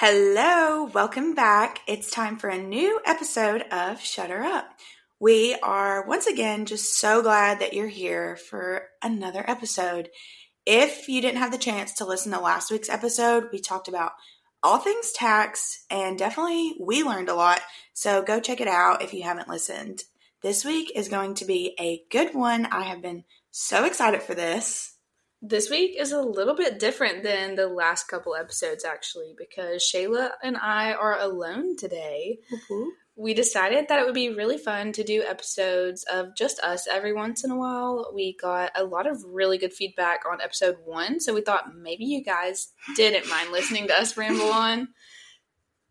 Hello, 0.00 0.84
welcome 0.84 1.34
back. 1.34 1.80
It's 1.88 2.08
time 2.08 2.36
for 2.36 2.48
a 2.48 2.62
new 2.62 3.00
episode 3.04 3.62
of 3.72 4.00
Shutter 4.00 4.44
Up. 4.44 4.68
We 5.18 5.56
are 5.60 6.06
once 6.06 6.28
again 6.28 6.66
just 6.66 7.00
so 7.00 7.20
glad 7.20 7.58
that 7.58 7.74
you're 7.74 7.88
here 7.88 8.36
for 8.36 8.90
another 9.02 9.44
episode. 9.50 10.10
If 10.64 11.08
you 11.08 11.20
didn't 11.20 11.40
have 11.40 11.50
the 11.50 11.58
chance 11.58 11.94
to 11.94 12.04
listen 12.04 12.30
to 12.30 12.38
last 12.38 12.70
week's 12.70 12.88
episode, 12.88 13.48
we 13.50 13.58
talked 13.58 13.88
about 13.88 14.12
all 14.62 14.78
things 14.78 15.10
tax 15.10 15.84
and 15.90 16.16
definitely 16.16 16.76
we 16.78 17.02
learned 17.02 17.28
a 17.28 17.34
lot. 17.34 17.60
So 17.92 18.22
go 18.22 18.38
check 18.38 18.60
it 18.60 18.68
out 18.68 19.02
if 19.02 19.12
you 19.12 19.24
haven't 19.24 19.48
listened. 19.48 20.04
This 20.42 20.64
week 20.64 20.92
is 20.94 21.08
going 21.08 21.34
to 21.34 21.44
be 21.44 21.74
a 21.80 22.04
good 22.08 22.36
one. 22.36 22.66
I 22.66 22.84
have 22.84 23.02
been 23.02 23.24
so 23.50 23.84
excited 23.84 24.22
for 24.22 24.36
this. 24.36 24.94
This 25.40 25.70
week 25.70 25.94
is 25.96 26.10
a 26.10 26.20
little 26.20 26.56
bit 26.56 26.80
different 26.80 27.22
than 27.22 27.54
the 27.54 27.68
last 27.68 28.08
couple 28.08 28.34
episodes, 28.34 28.84
actually, 28.84 29.34
because 29.38 29.82
Shayla 29.82 30.30
and 30.42 30.56
I 30.56 30.92
are 30.92 31.16
alone 31.18 31.76
today. 31.76 32.38
Mm-hmm. 32.52 32.88
We 33.14 33.34
decided 33.34 33.86
that 33.88 34.00
it 34.00 34.04
would 34.04 34.14
be 34.14 34.34
really 34.34 34.58
fun 34.58 34.92
to 34.92 35.04
do 35.04 35.22
episodes 35.22 36.04
of 36.04 36.34
just 36.36 36.58
us 36.60 36.88
every 36.88 37.12
once 37.12 37.44
in 37.44 37.52
a 37.52 37.56
while. 37.56 38.10
We 38.12 38.36
got 38.40 38.72
a 38.74 38.84
lot 38.84 39.06
of 39.06 39.24
really 39.24 39.58
good 39.58 39.72
feedback 39.72 40.20
on 40.28 40.40
episode 40.40 40.76
one, 40.84 41.20
so 41.20 41.34
we 41.34 41.40
thought 41.40 41.74
maybe 41.74 42.04
you 42.04 42.22
guys 42.22 42.72
didn't 42.96 43.28
mind 43.28 43.50
listening 43.50 43.86
to 43.88 43.94
us 43.94 44.16
ramble 44.16 44.52
on. 44.52 44.88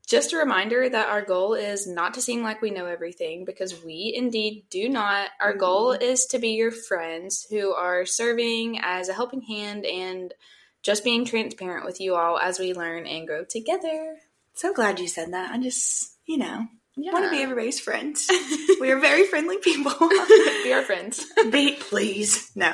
Just 0.08 0.32
a 0.32 0.38
reminder 0.38 0.88
that 0.88 1.10
our 1.10 1.22
goal 1.22 1.54
is 1.54 1.86
not 1.86 2.14
to 2.14 2.22
seem 2.22 2.42
like 2.42 2.62
we 2.62 2.72
know 2.72 2.86
everything 2.86 3.44
because 3.44 3.84
we 3.84 4.14
indeed 4.16 4.64
do 4.70 4.88
not. 4.88 5.30
Our 5.42 5.54
goal 5.54 5.94
mm-hmm. 5.94 6.02
is 6.02 6.28
to 6.28 6.40
be 6.40 6.52
your 6.52 6.72
friends 6.72 7.46
who 7.50 7.74
are 7.74 8.06
serving 8.06 8.80
as 8.82 9.10
a 9.10 9.14
helping 9.14 9.42
hand 9.42 9.86
and 9.86 10.34
just 10.82 11.04
being 11.04 11.26
transparent 11.26 11.86
with 11.86 12.00
you 12.00 12.16
all 12.16 12.40
as 12.40 12.58
we 12.58 12.74
learn 12.74 13.06
and 13.06 13.28
grow 13.28 13.44
together. 13.44 14.16
So 14.54 14.74
glad 14.74 15.02
you 15.02 15.10
said 15.10 15.34
that. 15.34 15.52
I 15.52 15.60
just, 15.60 16.16
you 16.26 16.38
know, 16.38 16.68
Yeah. 16.96 17.12
want 17.12 17.26
to 17.26 17.30
be 17.32 17.44
everybody's 17.44 17.82
friends. 17.82 18.30
we 18.80 18.90
are 18.92 19.00
very 19.00 19.28
friendly 19.28 19.58
people. 19.58 19.92
be 20.64 20.72
our 20.72 20.84
friends. 20.84 21.26
be 21.52 21.74
please. 21.74 22.50
No. 22.56 22.72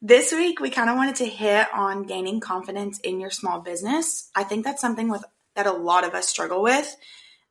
This 0.00 0.30
week 0.30 0.60
we 0.60 0.70
kind 0.70 0.88
of 0.88 0.94
wanted 0.94 1.16
to 1.16 1.26
hit 1.26 1.66
on 1.74 2.04
gaining 2.04 2.38
confidence 2.38 3.00
in 3.00 3.18
your 3.18 3.30
small 3.30 3.62
business. 3.62 4.30
I 4.36 4.44
think 4.44 4.64
that's 4.64 4.80
something 4.80 5.08
with 5.08 5.24
that 5.58 5.66
a 5.66 5.72
lot 5.72 6.04
of 6.04 6.14
us 6.14 6.28
struggle 6.28 6.62
with, 6.62 6.96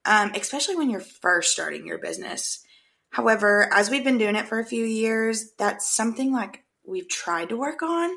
um, 0.05 0.31
especially 0.33 0.77
when 0.77 0.89
you're 0.89 1.01
first 1.01 1.51
starting 1.51 1.85
your 1.85 1.97
business. 1.97 2.63
However, 3.09 3.69
as 3.73 3.89
we've 3.89 4.03
been 4.03 4.17
doing 4.17 4.37
it 4.37 4.47
for 4.47 4.59
a 4.59 4.65
few 4.65 4.85
years, 4.85 5.51
that's 5.57 5.93
something 5.93 6.31
like 6.31 6.63
we've 6.85 7.09
tried 7.09 7.49
to 7.49 7.57
work 7.57 7.81
on. 7.83 8.09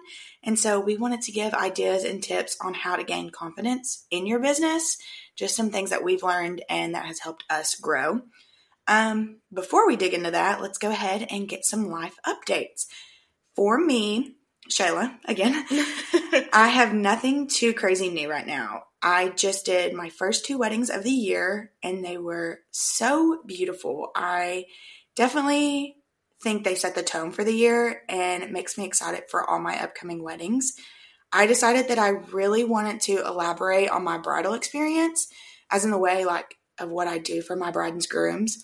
And 0.45 0.57
so 0.57 0.79
we 0.79 0.97
wanted 0.97 1.23
to 1.23 1.33
give 1.33 1.55
ideas 1.55 2.05
and 2.05 2.23
tips 2.23 2.57
on 2.61 2.73
how 2.73 2.95
to 2.95 3.03
gain 3.03 3.31
confidence 3.31 4.07
in 4.13 4.27
your 4.27 4.39
business, 4.39 4.97
just 5.35 5.57
some 5.57 5.71
things 5.71 5.91
that 5.91 6.05
we've 6.05 6.23
learned 6.23 6.63
and 6.71 6.95
that 6.95 7.07
has 7.07 7.19
helped 7.19 7.43
us 7.51 7.75
grow. 7.75 8.21
Um, 8.87 9.39
before 9.53 9.89
we 9.89 9.97
dig 9.97 10.15
into 10.15 10.31
that, 10.31 10.61
let's 10.61 10.79
go 10.79 10.91
ahead 10.91 11.27
and 11.31 11.49
get 11.49 11.65
some 11.65 11.91
life 11.91 12.15
updates. 12.25 12.87
For 13.57 13.77
me, 13.79 14.37
Shayla, 14.71 15.17
again, 15.25 15.65
I 16.53 16.69
have 16.69 16.95
nothing 16.95 17.49
too 17.49 17.75
crazy 17.75 18.09
new 18.09 18.31
right 18.31 18.47
now. 18.47 18.85
I 19.03 19.31
just 19.31 19.65
did 19.65 19.95
my 19.95 20.11
first 20.11 20.45
two 20.45 20.59
weddings 20.59 20.91
of 20.91 21.03
the 21.05 21.11
year 21.11 21.73
and 21.83 22.05
they 22.05 22.19
were 22.19 22.61
so 22.71 23.43
beautiful. 23.47 24.11
I 24.15 24.67
definitely 25.17 25.97
think 26.43 26.65
they 26.65 26.75
set 26.75 26.95
the 26.95 27.03
tone 27.03 27.33
for 27.33 27.45
the 27.45 27.55
year 27.55 28.03
and 28.09 28.43
it 28.43 28.51
makes 28.51 28.77
me 28.77 28.85
excited 28.85 29.25
for 29.31 29.49
all 29.49 29.59
my 29.59 29.83
upcoming 29.83 30.23
weddings. 30.23 30.75
I 31.33 31.47
decided 31.47 31.89
that 31.89 31.99
I 31.99 32.09
really 32.09 32.65
wanted 32.65 33.01
to 33.03 33.25
elaborate 33.25 33.89
on 33.89 34.05
my 34.05 34.19
bridal 34.19 34.55
experience, 34.55 35.29
as 35.71 35.85
in 35.85 35.91
the 35.91 35.99
way 35.99 36.25
like 36.25 36.57
of 36.79 36.91
what 36.91 37.09
I 37.09 37.19
do 37.19 37.41
for 37.41 37.57
my 37.57 37.71
brides 37.71 37.93
and 37.93 38.09
grooms. 38.09 38.63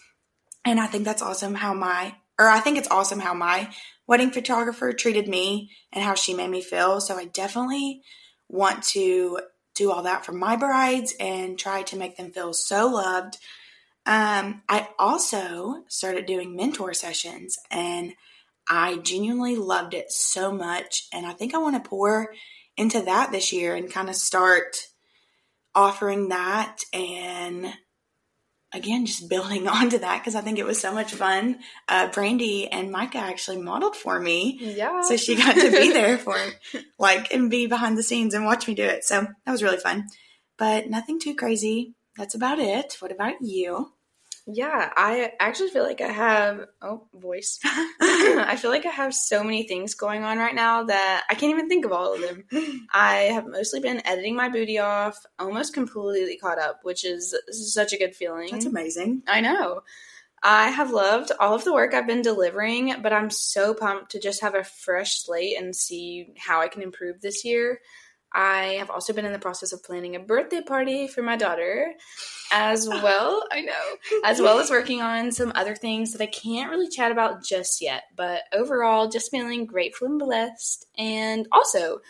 And 0.64 0.80
I 0.80 0.86
think 0.86 1.04
that's 1.04 1.22
awesome 1.22 1.54
how 1.54 1.74
my, 1.74 2.16
or 2.38 2.48
I 2.48 2.60
think 2.60 2.76
it's 2.76 2.90
awesome 2.90 3.20
how 3.20 3.34
my 3.34 3.70
wedding 4.06 4.30
photographer 4.30 4.92
treated 4.92 5.28
me 5.28 5.70
and 5.92 6.02
how 6.02 6.14
she 6.14 6.34
made 6.34 6.50
me 6.50 6.60
feel. 6.60 7.00
So 7.00 7.16
I 7.16 7.26
definitely 7.26 8.02
want 8.48 8.82
to 8.82 9.40
do 9.76 9.92
all 9.92 10.02
that 10.02 10.24
for 10.24 10.32
my 10.32 10.56
brides 10.56 11.14
and 11.20 11.58
try 11.58 11.82
to 11.82 11.96
make 11.96 12.16
them 12.16 12.32
feel 12.32 12.52
so 12.52 12.88
loved. 12.88 13.38
Um, 14.06 14.62
I 14.68 14.88
also 14.98 15.84
started 15.88 16.26
doing 16.26 16.56
mentor 16.56 16.94
sessions 16.94 17.58
and 17.70 18.14
I 18.68 18.96
genuinely 18.96 19.56
loved 19.56 19.94
it 19.94 20.10
so 20.10 20.52
much. 20.52 21.06
And 21.12 21.26
I 21.26 21.32
think 21.32 21.54
I 21.54 21.58
want 21.58 21.82
to 21.82 21.88
pour 21.88 22.32
into 22.76 23.02
that 23.02 23.30
this 23.32 23.52
year 23.52 23.74
and 23.74 23.90
kind 23.90 24.08
of 24.08 24.16
start 24.16 24.76
offering 25.74 26.28
that 26.28 26.78
and 26.92 27.72
again 28.72 29.06
just 29.06 29.28
building 29.28 29.68
onto 29.78 29.98
that 29.98 30.18
because 30.20 30.34
I 30.34 30.40
think 30.40 30.58
it 30.58 30.66
was 30.66 30.80
so 30.80 30.92
much 30.92 31.14
fun. 31.14 31.58
Uh, 31.88 32.08
Brandy 32.10 32.68
and 32.70 32.90
Micah 32.90 33.18
actually 33.18 33.58
modeled 33.62 33.96
for 33.96 34.18
me, 34.20 34.58
Yeah. 34.60 35.02
so 35.02 35.16
she 35.16 35.36
got 35.36 35.54
to 35.54 35.70
be 35.70 35.92
there 35.92 36.18
for 36.18 36.36
like 36.98 37.32
and 37.32 37.50
be 37.50 37.66
behind 37.66 37.96
the 37.96 38.02
scenes 38.02 38.34
and 38.34 38.44
watch 38.44 38.66
me 38.68 38.74
do 38.74 38.84
it. 38.84 39.04
So 39.04 39.26
that 39.44 39.52
was 39.52 39.62
really 39.62 39.78
fun, 39.78 40.06
but 40.58 40.88
nothing 40.90 41.18
too 41.20 41.34
crazy. 41.34 41.94
That's 42.16 42.34
about 42.34 42.58
it. 42.58 42.96
What 43.00 43.12
about 43.12 43.34
you? 43.42 43.92
Yeah, 44.48 44.92
I 44.96 45.32
actually 45.40 45.70
feel 45.70 45.82
like 45.82 46.00
I 46.00 46.10
have 46.12 46.66
oh 46.80 47.08
voice. 47.12 47.58
I 47.64 48.56
feel 48.60 48.70
like 48.70 48.86
I 48.86 48.90
have 48.90 49.12
so 49.12 49.42
many 49.42 49.64
things 49.64 49.94
going 49.94 50.22
on 50.22 50.38
right 50.38 50.54
now 50.54 50.84
that 50.84 51.24
I 51.28 51.34
can't 51.34 51.50
even 51.50 51.68
think 51.68 51.84
of 51.84 51.90
all 51.90 52.14
of 52.14 52.20
them. 52.20 52.44
I 52.92 53.14
have 53.32 53.46
mostly 53.48 53.80
been 53.80 54.06
editing 54.06 54.36
my 54.36 54.48
booty 54.48 54.78
off, 54.78 55.18
almost 55.40 55.74
completely 55.74 56.36
caught 56.36 56.60
up, 56.60 56.80
which 56.84 57.04
is 57.04 57.34
such 57.50 57.92
a 57.92 57.98
good 57.98 58.14
feeling. 58.14 58.50
That's 58.52 58.66
amazing. 58.66 59.24
I 59.26 59.40
know. 59.40 59.82
I 60.44 60.68
have 60.68 60.92
loved 60.92 61.32
all 61.40 61.54
of 61.56 61.64
the 61.64 61.72
work 61.72 61.92
I've 61.92 62.06
been 62.06 62.22
delivering, 62.22 62.94
but 63.02 63.12
I'm 63.12 63.30
so 63.30 63.74
pumped 63.74 64.12
to 64.12 64.20
just 64.20 64.42
have 64.42 64.54
a 64.54 64.62
fresh 64.62 65.22
slate 65.22 65.58
and 65.58 65.74
see 65.74 66.34
how 66.38 66.60
I 66.60 66.68
can 66.68 66.82
improve 66.82 67.20
this 67.20 67.44
year. 67.44 67.80
I 68.36 68.76
have 68.78 68.90
also 68.90 69.14
been 69.14 69.24
in 69.24 69.32
the 69.32 69.38
process 69.38 69.72
of 69.72 69.82
planning 69.82 70.14
a 70.14 70.20
birthday 70.20 70.60
party 70.60 71.08
for 71.08 71.22
my 71.22 71.36
daughter, 71.36 71.94
as 72.52 72.86
well. 72.88 73.42
I 73.50 73.62
know, 73.62 74.20
as 74.24 74.40
well 74.42 74.58
as 74.58 74.68
working 74.68 75.00
on 75.00 75.32
some 75.32 75.52
other 75.54 75.74
things 75.74 76.12
that 76.12 76.20
I 76.20 76.26
can't 76.26 76.70
really 76.70 76.88
chat 76.88 77.10
about 77.10 77.42
just 77.42 77.80
yet. 77.80 78.04
But 78.14 78.42
overall, 78.52 79.08
just 79.08 79.30
feeling 79.30 79.64
grateful 79.64 80.08
and 80.08 80.18
blessed. 80.18 80.84
And 80.98 81.48
also, 81.50 82.00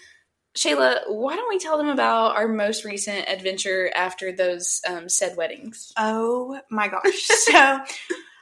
Shayla, 0.56 1.02
why 1.08 1.36
don't 1.36 1.48
we 1.48 1.60
tell 1.60 1.78
them 1.78 1.88
about 1.88 2.34
our 2.34 2.48
most 2.48 2.84
recent 2.84 3.28
adventure 3.28 3.90
after 3.94 4.32
those 4.32 4.80
um, 4.88 5.08
said 5.08 5.36
weddings? 5.36 5.92
Oh 5.96 6.60
my 6.70 6.88
gosh. 6.88 7.28
So 7.46 7.80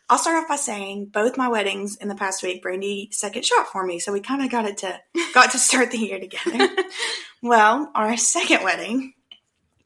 I'll 0.09 0.19
start 0.19 0.43
off 0.43 0.49
by 0.49 0.57
saying 0.57 1.07
both 1.07 1.39
my 1.39 1.49
weddings 1.49 1.97
in 1.97 2.09
the 2.09 2.15
past 2.15 2.43
week, 2.43 2.63
Brandy 2.63 3.09
second 3.11 3.45
shot 3.45 3.69
for 3.69 3.85
me. 3.85 3.99
So 3.99 4.13
we 4.13 4.21
kind 4.21 4.43
of 4.43 4.51
got 4.51 4.67
it 4.67 4.79
to 4.79 5.01
got 5.33 5.51
to 5.53 5.59
start 5.59 5.91
the 5.91 5.99
year 5.99 6.21
together. 6.21 6.69
well, 7.45 7.91
our 7.95 8.17
second 8.35 8.65
wedding 8.65 9.13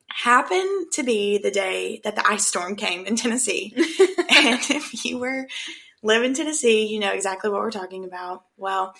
happened 0.09 0.87
to 0.93 1.03
be 1.03 1.39
the 1.39 1.51
day 1.51 2.01
that 2.05 2.17
the 2.17 2.27
ice 2.27 2.47
storm 2.47 2.77
came 2.77 3.05
in 3.07 3.17
Tennessee. 3.17 3.73
and 3.77 4.61
if 4.71 5.05
you 5.05 5.19
were 5.19 5.47
live 6.03 6.23
in 6.23 6.35
Tennessee, 6.35 6.87
you 6.87 6.99
know 7.01 7.13
exactly 7.13 7.51
what 7.51 7.61
we're 7.61 7.71
talking 7.71 8.05
about. 8.05 8.45
Well, 8.57 8.95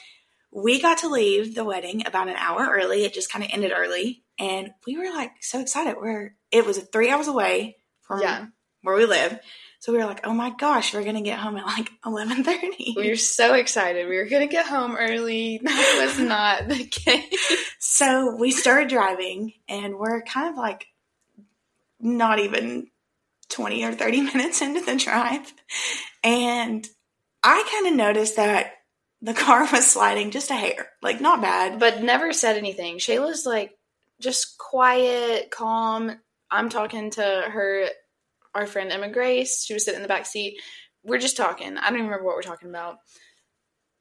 we 0.53 0.81
got 0.81 0.99
to 0.99 1.09
leave 1.09 1.55
the 1.55 1.65
wedding 1.65 2.07
about 2.07 2.29
an 2.29 2.37
hour 2.37 2.69
early. 2.73 3.05
It 3.05 3.15
just 3.15 3.31
kind 3.33 3.45
of 3.45 3.51
ended 3.53 3.73
early, 3.75 4.23
and 4.39 4.71
we 4.87 4.97
were 4.99 5.11
like 5.15 5.33
so 5.41 5.61
excited. 5.61 5.97
We're 6.01 6.35
it 6.51 6.67
was 6.67 6.79
three 6.79 7.11
hours 7.11 7.29
away 7.29 7.77
from 8.03 8.23
Yeah. 8.23 8.47
where 8.83 8.97
we 8.97 9.05
live, 9.07 9.39
so 9.81 9.93
we 9.93 9.99
were 9.99 10.07
like, 10.07 10.27
"Oh 10.27 10.35
my 10.35 10.51
gosh, 10.51 10.93
we're 10.93 11.05
gonna 11.05 11.23
get 11.23 11.39
home 11.39 11.57
at 11.57 11.67
like 11.67 11.91
eleven 12.07 12.45
30. 12.45 12.95
We 12.97 13.09
were 13.09 13.17
so 13.17 13.55
excited. 13.55 14.09
We 14.09 14.17
were 14.17 14.27
going 14.27 14.47
to 14.47 14.53
get 14.53 14.67
home 14.67 14.97
early. 14.97 15.61
That 15.63 16.05
was 16.05 16.19
not 16.27 16.69
the 16.69 16.85
case. 16.85 17.75
So 17.79 18.37
we 18.37 18.51
started 18.51 18.89
driving, 18.89 19.53
and 19.69 19.99
we're 19.99 20.23
kind 20.23 20.51
of 20.51 20.57
like 20.57 20.87
not 22.01 22.39
even 22.39 22.89
20 23.49 23.85
or 23.85 23.93
30 23.93 24.21
minutes 24.23 24.63
into 24.63 24.81
the 24.81 24.97
drive. 24.97 25.53
And 26.23 26.87
I 27.43 27.69
kind 27.73 27.87
of 27.87 27.95
noticed 27.95 28.37
that 28.37 28.73
the 29.23 29.35
car 29.35 29.67
was 29.73 29.87
sliding 29.87 30.31
just 30.31 30.51
a 30.51 30.55
hair, 30.55 30.91
like 31.03 31.21
not 31.21 31.41
bad. 31.41 31.81
But 31.81 32.03
never 32.03 32.33
said 32.33 32.57
anything. 32.57 32.99
Shayla's 32.99 33.47
like 33.47 33.77
just 34.21 34.59
quiet, 34.59 35.51
calm. 35.51 36.19
I'm 36.51 36.69
talking 36.69 37.11
to 37.13 37.23
her, 37.23 37.89
our 38.55 38.67
friend 38.67 38.91
Emma 38.91 39.09
Grace. 39.11 39.65
She 39.65 39.75
was 39.75 39.85
sitting 39.85 39.99
in 39.99 40.03
the 40.03 40.09
back 40.09 40.27
seat. 40.27 40.61
We're 41.05 41.19
just 41.19 41.37
talking. 41.37 41.77
I 41.77 41.83
don't 41.89 41.95
even 41.95 42.07
remember 42.07 42.25
what 42.25 42.37
we're 42.37 42.43
talking 42.43 42.69
about. 42.69 42.97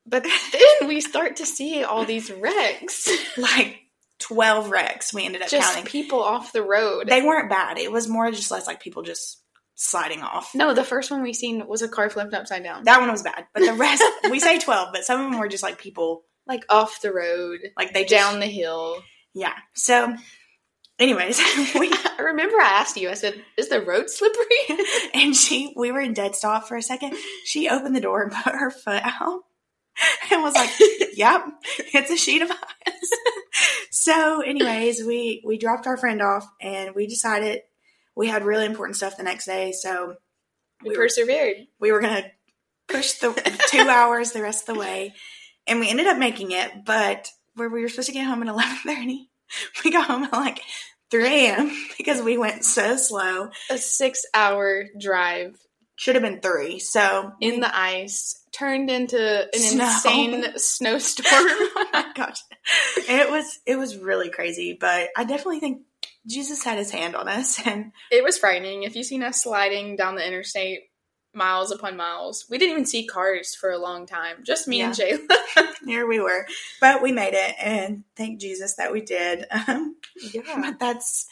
But 0.06 0.24
then 0.80 0.88
we 0.88 1.02
start 1.02 1.38
to 1.38 1.46
see 1.46 1.84
all 1.84 2.06
these 2.06 2.32
wrecks. 2.32 3.10
Like 3.38 3.82
12 4.20 4.72
wrecks 4.72 5.14
we 5.14 5.26
ended 5.26 5.44
up 5.44 5.50
just 5.50 5.76
counting. 5.76 5.86
people 5.86 6.24
off 6.24 6.52
the 6.52 6.64
road. 6.64 7.08
They 7.08 7.22
weren't 7.22 7.52
bad. 7.52 7.78
It 7.78 7.92
was 7.92 8.08
more 8.08 8.32
just 8.32 8.50
less 8.50 8.66
like 8.66 8.80
people 8.80 9.04
just 9.04 9.44
sliding 9.76 10.24
off. 10.24 10.56
no, 10.56 10.74
the 10.74 10.84
first 10.84 11.12
one 11.12 11.22
we 11.22 11.34
seen 11.34 11.68
was 11.68 11.84
a 11.84 11.88
car 11.88 12.10
flipped 12.10 12.34
upside 12.34 12.64
down. 12.64 12.84
That 12.86 13.00
one 13.00 13.12
was 13.12 13.22
bad. 13.22 13.46
But 13.54 13.64
the 13.64 13.74
rest, 13.74 14.04
we 14.32 14.40
say 14.40 14.58
12, 14.58 14.90
but 14.92 15.06
some 15.06 15.22
of 15.22 15.32
them 15.32 15.40
were 15.40 15.48
just 15.48 15.62
like 15.62 15.78
people, 15.78 16.24
like 16.48 16.66
off 16.68 17.00
the 17.02 17.14
road, 17.14 17.60
like 17.78 17.94
they 17.94 18.06
just, 18.06 18.12
down 18.12 18.40
the 18.40 18.48
hill. 18.48 19.04
Yeah. 19.36 19.54
So 19.76 20.16
anyways, 21.00 21.40
we 21.80 21.92
I 22.20 22.22
remember 22.22 22.58
I 22.60 22.80
asked 22.80 22.98
you, 22.98 23.10
I 23.10 23.14
said, 23.14 23.44
is 23.58 23.70
the 23.70 23.82
road 23.82 24.10
slippery? 24.10 24.46
and 25.14 25.36
she 25.36 25.74
we 25.76 25.92
were 25.92 26.02
in 26.02 26.14
dead 26.14 26.36
stop 26.36 26.68
for 26.68 26.76
a 26.76 26.82
second. 26.82 27.16
She 27.46 27.70
opened 27.70 27.96
the 27.96 28.02
door 28.02 28.24
and 28.24 28.32
put 28.32 28.54
her 28.54 28.72
foot 28.72 29.04
out 29.04 29.42
and 30.32 30.44
was 30.44 30.56
like, 30.56 30.70
"Yep, 31.16 31.46
it's 31.94 32.12
a 32.12 32.18
sheet 32.18 32.42
of 32.42 32.52
ice." 32.52 33.12
so, 33.92 34.42
anyways, 34.42 35.04
we 35.04 35.44
we 35.46 35.58
dropped 35.58 35.88
our 35.88 35.98
friend 35.98 36.22
off 36.22 36.48
and 36.62 36.94
we 36.96 37.08
decided 37.08 37.62
we 38.16 38.28
had 38.28 38.46
really 38.46 38.66
important 38.66 38.96
stuff 38.98 39.18
the 39.18 39.24
next 39.24 39.46
day, 39.46 39.72
so 39.72 40.16
we 40.84 40.96
persevered. 40.96 41.68
we 41.80 41.92
were 41.92 42.02
gonna 42.02 42.26
push 42.88 43.14
the 43.14 43.34
two 43.70 43.90
hours 43.90 44.32
the 44.32 44.42
rest 44.42 44.68
of 44.68 44.76
the 44.76 44.80
way, 44.80 45.14
and 45.66 45.80
we 45.80 45.90
ended 45.90 46.08
up 46.08 46.18
making 46.18 46.52
it. 46.52 46.86
But 46.86 47.30
where 47.56 47.70
we 47.70 47.82
were 47.82 47.90
supposed 47.90 48.08
to 48.08 48.14
get 48.14 48.28
home 48.28 48.44
at 48.44 48.50
eleven 48.50 48.78
thirty, 48.78 49.30
we 49.84 49.92
got 49.92 50.08
home 50.08 50.24
at 50.26 50.34
like 50.34 50.62
three 51.12 51.48
a.m. 51.48 51.72
because 51.98 52.22
we 52.22 52.38
went 52.38 52.64
so 52.66 52.98
slow. 52.98 53.50
A 53.70 53.78
six 53.78 54.24
hour 54.34 54.86
drive 55.00 55.58
Should 55.96 56.16
have 56.16 56.24
been 56.24 56.42
three. 56.42 56.80
So 56.80 57.32
in 57.42 57.60
the 57.60 57.76
ice 57.76 58.44
turned 58.52 58.90
into 58.90 59.44
an 59.54 59.60
Snow. 59.60 59.86
insane 59.86 60.46
snowstorm. 60.58 61.28
oh 61.32 61.86
my 61.94 62.06
gosh, 62.16 62.40
it 63.08 63.30
was 63.30 63.60
it 63.66 63.78
was 63.78 63.98
really 63.98 64.30
crazy. 64.30 64.78
But 64.80 65.10
I 65.16 65.24
definitely 65.24 65.60
think 65.60 65.84
Jesus 66.28 66.64
had 66.64 66.78
His 66.78 66.92
hand 66.92 67.16
on 67.16 67.28
us, 67.30 67.66
and 67.66 67.92
it 68.12 68.24
was 68.24 68.38
frightening. 68.38 68.84
If 68.84 68.96
you 68.96 69.04
seen 69.04 69.24
us 69.24 69.44
sliding 69.44 69.96
down 69.96 70.16
the 70.16 70.28
interstate 70.28 70.82
miles 71.34 71.72
upon 71.72 71.96
miles, 71.98 72.46
we 72.50 72.58
didn't 72.58 72.72
even 72.74 72.86
see 72.86 73.06
cars 73.06 73.56
for 73.56 73.70
a 73.72 73.78
long 73.78 74.06
time. 74.06 74.38
Just 74.44 74.68
me 74.68 74.82
and 74.82 74.94
Shayla. 74.94 75.28
here 75.86 76.08
we 76.08 76.20
were. 76.20 76.46
But 76.82 77.02
we 77.02 77.12
made 77.12 77.34
it, 77.34 77.56
and 77.62 78.04
thank 78.16 78.40
Jesus 78.42 78.76
that 78.76 78.92
we 78.92 79.02
did. 79.02 79.46
Um, 79.68 79.96
Yeah. 80.34 80.42
but 80.62 80.80
that's 80.80 81.28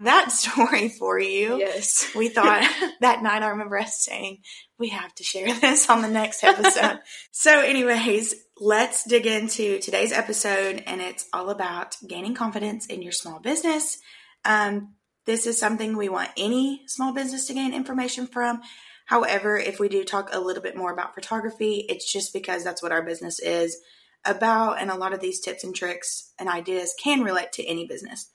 that 0.00 0.30
story 0.30 0.88
for 0.88 1.18
you. 1.18 1.58
Yes. 1.58 2.08
We 2.14 2.28
thought 2.28 2.62
that 3.00 3.22
night, 3.22 3.42
I 3.42 3.48
remember 3.48 3.78
us 3.78 3.98
saying, 4.00 4.38
we 4.78 4.90
have 4.90 5.12
to 5.16 5.24
share 5.24 5.52
this 5.60 5.90
on 5.90 6.02
the 6.02 6.08
next 6.08 6.44
episode. 6.44 7.00
so, 7.32 7.60
anyways, 7.60 8.34
let's 8.60 9.04
dig 9.04 9.26
into 9.26 9.80
today's 9.80 10.12
episode, 10.12 10.84
and 10.86 11.00
it's 11.00 11.26
all 11.32 11.50
about 11.50 11.96
gaining 12.06 12.34
confidence 12.34 12.86
in 12.86 13.02
your 13.02 13.12
small 13.12 13.40
business. 13.40 13.98
Um, 14.44 14.94
this 15.26 15.46
is 15.46 15.58
something 15.58 15.96
we 15.96 16.08
want 16.08 16.30
any 16.36 16.82
small 16.86 17.12
business 17.12 17.46
to 17.46 17.54
gain 17.54 17.74
information 17.74 18.26
from. 18.26 18.60
However, 19.08 19.56
if 19.56 19.80
we 19.80 19.88
do 19.88 20.04
talk 20.04 20.28
a 20.34 20.38
little 20.38 20.62
bit 20.62 20.76
more 20.76 20.92
about 20.92 21.14
photography, 21.14 21.86
it's 21.88 22.12
just 22.12 22.34
because 22.34 22.62
that's 22.62 22.82
what 22.82 22.92
our 22.92 23.00
business 23.00 23.38
is 23.40 23.78
about, 24.22 24.78
and 24.78 24.90
a 24.90 24.98
lot 24.98 25.14
of 25.14 25.20
these 25.20 25.40
tips 25.40 25.64
and 25.64 25.74
tricks 25.74 26.34
and 26.38 26.46
ideas 26.46 26.94
can 27.02 27.22
relate 27.22 27.50
to 27.52 27.64
any 27.64 27.86
business. 27.86 28.30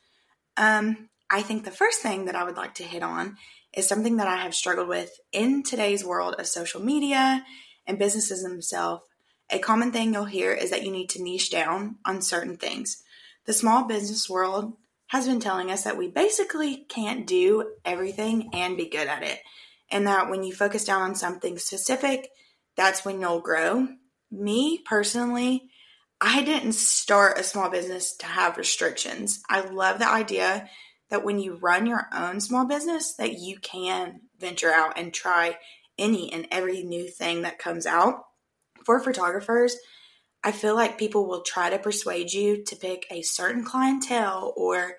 Um, 0.57 1.09
I 1.29 1.43
think 1.43 1.63
the 1.63 1.69
first 1.69 2.01
thing 2.01 2.25
that 2.25 2.35
I 2.35 2.43
would 2.43 2.57
like 2.57 2.73
to 2.75 2.83
hit 2.83 3.03
on 3.03 3.37
is 3.71 3.87
something 3.87 4.17
that 4.17 4.27
I 4.27 4.37
have 4.37 4.55
struggled 4.55 4.87
with 4.87 5.11
in 5.31 5.61
today's 5.61 6.03
world 6.03 6.33
of 6.39 6.47
social 6.47 6.81
media 6.81 7.45
and 7.85 7.99
businesses 7.99 8.41
themselves. 8.41 9.03
A 9.51 9.59
common 9.59 9.91
thing 9.91 10.11
you'll 10.11 10.25
hear 10.25 10.53
is 10.53 10.71
that 10.71 10.83
you 10.83 10.91
need 10.91 11.09
to 11.11 11.21
niche 11.21 11.51
down 11.51 11.97
on 12.03 12.23
certain 12.23 12.57
things. 12.57 13.03
The 13.45 13.53
small 13.53 13.83
business 13.83 14.27
world 14.27 14.73
has 15.09 15.27
been 15.27 15.39
telling 15.39 15.69
us 15.69 15.83
that 15.83 15.97
we 15.97 16.07
basically 16.07 16.85
can't 16.89 17.27
do 17.27 17.73
everything 17.85 18.49
and 18.53 18.75
be 18.75 18.89
good 18.89 19.07
at 19.07 19.21
it, 19.21 19.39
and 19.93 20.07
that 20.07 20.29
when 20.29 20.43
you 20.43 20.53
focus 20.53 20.83
down 20.83 21.03
on 21.03 21.15
something 21.15 21.57
specific, 21.57 22.27
that's 22.75 23.05
when 23.05 23.21
you'll 23.21 23.39
grow. 23.39 23.87
Me 24.31 24.79
personally, 24.85 25.69
I 26.19 26.43
didn't 26.43 26.73
start 26.73 27.37
a 27.37 27.43
small 27.43 27.69
business 27.69 28.17
to 28.17 28.25
have 28.25 28.57
restrictions. 28.57 29.41
I 29.47 29.61
love 29.61 29.99
the 29.99 30.09
idea 30.09 30.67
that 31.11 31.23
when 31.23 31.37
you 31.37 31.55
run 31.55 31.85
your 31.85 32.07
own 32.11 32.41
small 32.41 32.65
business 32.65 33.13
that 33.15 33.37
you 33.37 33.59
can 33.59 34.21
venture 34.39 34.71
out 34.71 34.97
and 34.97 35.13
try 35.13 35.57
any 35.99 36.33
and 36.33 36.47
every 36.49 36.81
new 36.81 37.07
thing 37.07 37.43
that 37.43 37.59
comes 37.59 37.85
out. 37.85 38.23
For 38.85 38.99
photographers, 38.99 39.77
I 40.43 40.51
feel 40.51 40.73
like 40.73 40.97
people 40.97 41.27
will 41.27 41.43
try 41.43 41.69
to 41.69 41.77
persuade 41.77 42.33
you 42.33 42.63
to 42.65 42.75
pick 42.75 43.05
a 43.11 43.21
certain 43.21 43.63
clientele 43.63 44.53
or 44.57 44.95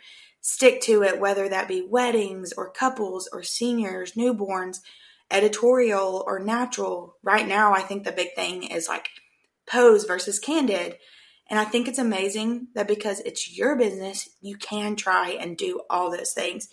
stick 0.46 0.82
to 0.82 1.02
it, 1.02 1.18
whether 1.18 1.48
that 1.48 1.66
be 1.66 1.80
weddings 1.80 2.52
or 2.52 2.70
couples 2.70 3.26
or 3.32 3.42
seniors, 3.42 4.12
newborns, 4.12 4.80
editorial 5.30 6.22
or 6.26 6.38
natural. 6.38 7.16
Right 7.22 7.48
now, 7.48 7.72
I 7.72 7.80
think 7.80 8.04
the 8.04 8.12
big 8.12 8.34
thing 8.36 8.62
is 8.62 8.86
like 8.86 9.08
pose 9.66 10.04
versus 10.04 10.38
candid. 10.38 10.98
And 11.48 11.58
I 11.58 11.64
think 11.64 11.88
it's 11.88 11.98
amazing 11.98 12.68
that 12.74 12.86
because 12.86 13.20
it's 13.20 13.56
your 13.56 13.74
business, 13.74 14.28
you 14.42 14.58
can 14.58 14.96
try 14.96 15.30
and 15.30 15.56
do 15.56 15.80
all 15.88 16.10
those 16.10 16.34
things. 16.34 16.68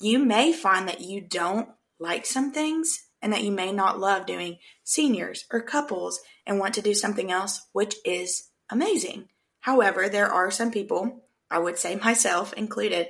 You 0.00 0.18
may 0.18 0.52
find 0.52 0.88
that 0.88 1.00
you 1.00 1.20
don't 1.20 1.68
like 2.00 2.26
some 2.26 2.50
things 2.50 3.04
and 3.22 3.32
that 3.32 3.44
you 3.44 3.52
may 3.52 3.70
not 3.70 4.00
love 4.00 4.26
doing 4.26 4.58
seniors 4.82 5.44
or 5.52 5.60
couples 5.60 6.18
and 6.44 6.58
want 6.58 6.74
to 6.74 6.82
do 6.82 6.94
something 6.94 7.30
else, 7.30 7.68
which 7.72 7.94
is 8.04 8.48
amazing. 8.70 9.28
However, 9.60 10.08
there 10.08 10.32
are 10.32 10.50
some 10.50 10.72
people, 10.72 11.23
I 11.54 11.58
would 11.58 11.78
say 11.78 11.94
myself 11.94 12.52
included, 12.54 13.08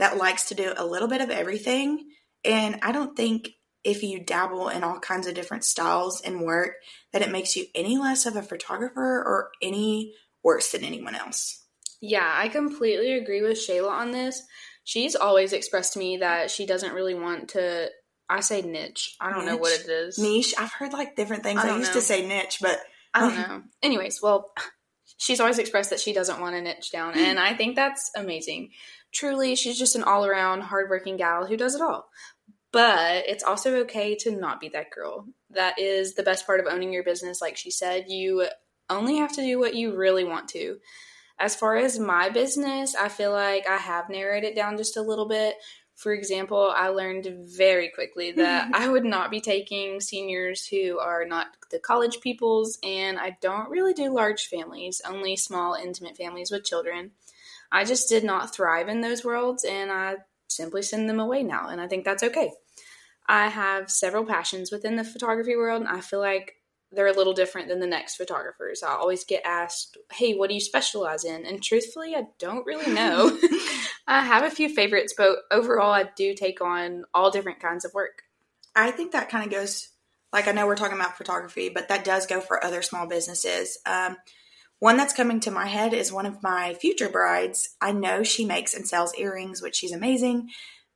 that 0.00 0.16
likes 0.16 0.48
to 0.48 0.56
do 0.56 0.74
a 0.76 0.84
little 0.84 1.06
bit 1.06 1.20
of 1.20 1.30
everything. 1.30 2.08
And 2.44 2.80
I 2.82 2.90
don't 2.90 3.16
think 3.16 3.50
if 3.84 4.02
you 4.02 4.18
dabble 4.18 4.68
in 4.68 4.82
all 4.82 4.98
kinds 4.98 5.28
of 5.28 5.34
different 5.34 5.62
styles 5.62 6.20
and 6.20 6.42
work 6.42 6.72
that 7.12 7.22
it 7.22 7.30
makes 7.30 7.54
you 7.54 7.66
any 7.72 7.96
less 7.96 8.26
of 8.26 8.34
a 8.34 8.42
photographer 8.42 9.22
or 9.22 9.50
any 9.62 10.14
worse 10.42 10.72
than 10.72 10.82
anyone 10.82 11.14
else. 11.14 11.62
Yeah, 12.00 12.28
I 12.34 12.48
completely 12.48 13.12
agree 13.12 13.42
with 13.42 13.58
Shayla 13.58 13.90
on 13.90 14.10
this. 14.10 14.42
She's 14.82 15.14
always 15.14 15.52
expressed 15.52 15.92
to 15.92 16.00
me 16.00 16.16
that 16.16 16.50
she 16.50 16.66
doesn't 16.66 16.94
really 16.94 17.14
want 17.14 17.50
to. 17.50 17.90
I 18.28 18.40
say 18.40 18.62
niche. 18.62 19.14
I 19.20 19.30
don't 19.30 19.46
know 19.46 19.56
what 19.56 19.78
it 19.78 19.88
is. 19.88 20.18
Niche. 20.18 20.54
I've 20.58 20.72
heard 20.72 20.92
like 20.92 21.14
different 21.14 21.44
things. 21.44 21.60
I 21.62 21.68
I, 21.68 21.76
used 21.76 21.94
know. 21.94 22.00
to 22.00 22.04
say 22.04 22.26
niche, 22.26 22.58
but 22.60 22.78
I 23.14 23.20
don't 23.20 23.36
know. 23.36 23.62
Anyways, 23.82 24.20
well, 24.20 24.52
she's 25.16 25.40
always 25.40 25.58
expressed 25.58 25.90
that 25.90 26.00
she 26.00 26.12
doesn't 26.12 26.40
want 26.40 26.54
to 26.54 26.62
niche 26.62 26.90
down, 26.90 27.14
and 27.14 27.38
I 27.38 27.54
think 27.54 27.76
that's 27.76 28.10
amazing. 28.16 28.70
Truly, 29.12 29.54
she's 29.54 29.78
just 29.78 29.96
an 29.96 30.02
all 30.02 30.26
around 30.26 30.62
hardworking 30.62 31.16
gal 31.16 31.46
who 31.46 31.56
does 31.56 31.74
it 31.74 31.80
all. 31.80 32.08
But 32.72 33.28
it's 33.28 33.44
also 33.44 33.76
okay 33.82 34.16
to 34.16 34.32
not 34.32 34.60
be 34.60 34.68
that 34.70 34.90
girl. 34.90 35.28
That 35.50 35.78
is 35.78 36.14
the 36.14 36.24
best 36.24 36.44
part 36.44 36.58
of 36.58 36.66
owning 36.66 36.92
your 36.92 37.04
business. 37.04 37.40
Like 37.40 37.56
she 37.56 37.70
said, 37.70 38.06
you 38.08 38.48
only 38.90 39.18
have 39.18 39.32
to 39.34 39.42
do 39.42 39.60
what 39.60 39.76
you 39.76 39.96
really 39.96 40.24
want 40.24 40.48
to. 40.48 40.78
As 41.38 41.54
far 41.54 41.76
as 41.76 41.98
my 41.98 42.30
business, 42.30 42.96
I 42.96 43.08
feel 43.08 43.32
like 43.32 43.68
I 43.68 43.76
have 43.76 44.08
narrowed 44.08 44.42
it 44.42 44.56
down 44.56 44.76
just 44.76 44.96
a 44.96 45.02
little 45.02 45.28
bit. 45.28 45.54
For 46.04 46.12
example, 46.12 46.70
I 46.76 46.88
learned 46.88 47.34
very 47.46 47.88
quickly 47.88 48.30
that 48.32 48.68
I 48.74 48.90
would 48.90 49.06
not 49.06 49.30
be 49.30 49.40
taking 49.40 50.00
seniors 50.00 50.66
who 50.66 50.98
are 50.98 51.24
not 51.24 51.46
the 51.70 51.78
college 51.78 52.20
peoples, 52.20 52.78
and 52.82 53.18
I 53.18 53.38
don't 53.40 53.70
really 53.70 53.94
do 53.94 54.14
large 54.14 54.48
families, 54.48 55.00
only 55.08 55.34
small, 55.34 55.72
intimate 55.72 56.18
families 56.18 56.50
with 56.50 56.62
children. 56.62 57.12
I 57.72 57.86
just 57.86 58.06
did 58.06 58.22
not 58.22 58.54
thrive 58.54 58.90
in 58.90 59.00
those 59.00 59.24
worlds, 59.24 59.64
and 59.64 59.90
I 59.90 60.16
simply 60.46 60.82
send 60.82 61.08
them 61.08 61.20
away 61.20 61.42
now, 61.42 61.70
and 61.70 61.80
I 61.80 61.88
think 61.88 62.04
that's 62.04 62.22
okay. 62.22 62.52
I 63.26 63.48
have 63.48 63.90
several 63.90 64.26
passions 64.26 64.70
within 64.70 64.96
the 64.96 65.04
photography 65.04 65.56
world, 65.56 65.80
and 65.80 65.90
I 65.90 66.02
feel 66.02 66.20
like 66.20 66.56
they're 66.94 67.08
a 67.08 67.12
little 67.12 67.32
different 67.32 67.68
than 67.68 67.80
the 67.80 67.86
next 67.86 68.16
photographers. 68.16 68.82
I 68.82 68.94
always 68.94 69.24
get 69.24 69.42
asked, 69.44 69.96
"Hey, 70.12 70.34
what 70.34 70.48
do 70.48 70.54
you 70.54 70.60
specialize 70.60 71.24
in?" 71.24 71.44
And 71.46 71.62
truthfully, 71.62 72.14
I 72.14 72.24
don't 72.38 72.66
really 72.66 72.92
know. 72.92 73.38
I 74.06 74.22
have 74.22 74.44
a 74.44 74.50
few 74.50 74.68
favorites, 74.68 75.14
but 75.16 75.38
overall, 75.50 75.92
I 75.92 76.10
do 76.16 76.34
take 76.34 76.60
on 76.60 77.04
all 77.14 77.30
different 77.30 77.60
kinds 77.60 77.84
of 77.84 77.94
work. 77.94 78.22
I 78.76 78.90
think 78.90 79.12
that 79.12 79.30
kind 79.30 79.44
of 79.44 79.50
goes 79.50 79.88
like 80.32 80.48
I 80.48 80.52
know 80.52 80.66
we're 80.66 80.76
talking 80.76 80.98
about 80.98 81.16
photography, 81.16 81.68
but 81.68 81.88
that 81.88 82.04
does 82.04 82.26
go 82.26 82.40
for 82.40 82.62
other 82.62 82.82
small 82.82 83.06
businesses. 83.06 83.78
Um, 83.86 84.16
one 84.80 84.96
that's 84.96 85.14
coming 85.14 85.40
to 85.40 85.50
my 85.52 85.66
head 85.66 85.94
is 85.94 86.12
one 86.12 86.26
of 86.26 86.42
my 86.42 86.74
future 86.74 87.08
brides. 87.08 87.76
I 87.80 87.92
know 87.92 88.24
she 88.24 88.44
makes 88.44 88.74
and 88.74 88.86
sells 88.86 89.14
earrings, 89.14 89.62
which 89.62 89.76
she's 89.76 89.92
amazing. 89.92 90.50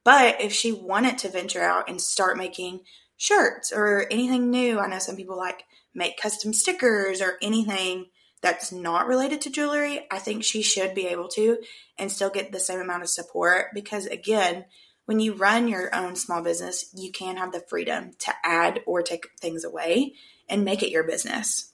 But 0.05 0.41
if 0.41 0.53
she 0.53 0.73
wanted 0.73 1.19
to 1.19 1.29
venture 1.29 1.63
out 1.63 1.89
and 1.89 2.01
start 2.01 2.37
making 2.37 2.81
shirts 3.17 3.73
or 3.73 4.07
anything 4.11 4.51
new, 4.51 4.79
I 4.79 4.89
know 4.89 4.99
some 4.99 5.17
people 5.17 5.37
like 5.37 5.65
make 5.99 6.21
custom 6.21 6.55
stickers 6.55 7.21
or 7.21 7.37
anything 7.43 8.07
that's 8.41 8.73
not 8.73 9.07
related 9.07 9.41
to 9.43 9.51
jewelry. 9.51 10.07
I 10.11 10.19
think 10.19 10.45
she 10.45 10.63
should 10.63 10.95
be 10.95 11.09
able 11.09 11.29
to 11.31 11.59
and 11.99 12.11
still 12.11 12.31
get 12.31 12.53
the 12.53 12.61
same 12.61 12.81
amount 12.81 13.03
of 13.03 13.09
support 13.09 13.67
because, 13.75 14.07
again, 14.07 14.65
when 15.07 15.21
you 15.21 15.35
run 15.35 15.69
your 15.69 15.95
own 15.95 16.17
small 16.17 16.43
business, 16.43 16.91
you 16.95 17.11
can 17.11 17.37
have 17.37 17.53
the 17.53 17.65
freedom 17.69 18.13
to 18.21 18.33
add 18.45 18.81
or 18.87 19.03
take 19.03 19.29
things 19.41 19.65
away 19.65 20.15
and 20.49 20.65
make 20.65 20.83
it 20.83 20.91
your 20.91 21.05
business. 21.05 21.73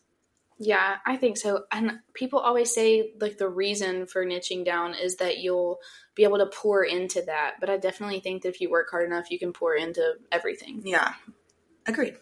Yeah, 0.59 0.97
I 1.05 1.17
think 1.17 1.37
so. 1.37 1.65
And 1.73 1.99
people 2.15 2.39
always 2.39 2.73
say 2.73 3.13
like 3.21 3.39
the 3.39 3.49
reason 3.49 4.07
for 4.07 4.25
niching 4.25 4.65
down 4.65 4.95
is 4.95 5.17
that 5.17 5.39
you'll 5.39 5.81
be 6.15 6.23
able 6.23 6.39
to 6.39 6.47
pour 6.47 6.85
into 6.85 7.23
that. 7.23 7.57
But 7.59 7.71
I 7.71 7.77
definitely 7.77 8.21
think 8.21 8.43
that 8.43 8.51
if 8.51 8.61
you 8.61 8.71
work 8.71 8.89
hard 8.91 9.05
enough, 9.05 9.31
you 9.31 9.39
can 9.39 9.53
pour 9.53 9.75
into 9.75 10.15
everything. 10.31 10.83
Yeah, 10.85 11.15
agreed. 11.87 12.15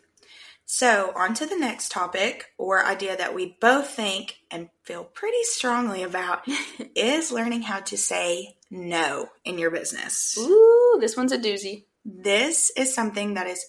So, 0.75 1.12
on 1.14 1.35
to 1.35 1.45
the 1.45 1.59
next 1.59 1.93
topic 1.93 2.47
or 2.57 2.83
idea 2.83 3.14
that 3.14 3.35
we 3.35 3.59
both 3.61 3.91
think 3.91 4.38
and 4.50 4.71
feel 4.85 5.05
pretty 5.05 5.43
strongly 5.43 6.02
about 6.02 6.49
is 6.97 7.31
learning 7.31 7.61
how 7.61 7.81
to 7.81 7.99
say 7.99 8.57
no 8.71 9.29
in 9.45 9.59
your 9.59 9.71
business. 9.71 10.35
Ooh, 10.38 10.97
this 10.99 11.14
one's 11.14 11.33
a 11.33 11.37
doozy. 11.37 11.85
This 12.07 12.73
is 12.75 12.95
something 12.95 13.35
that 13.35 13.49
is 13.49 13.67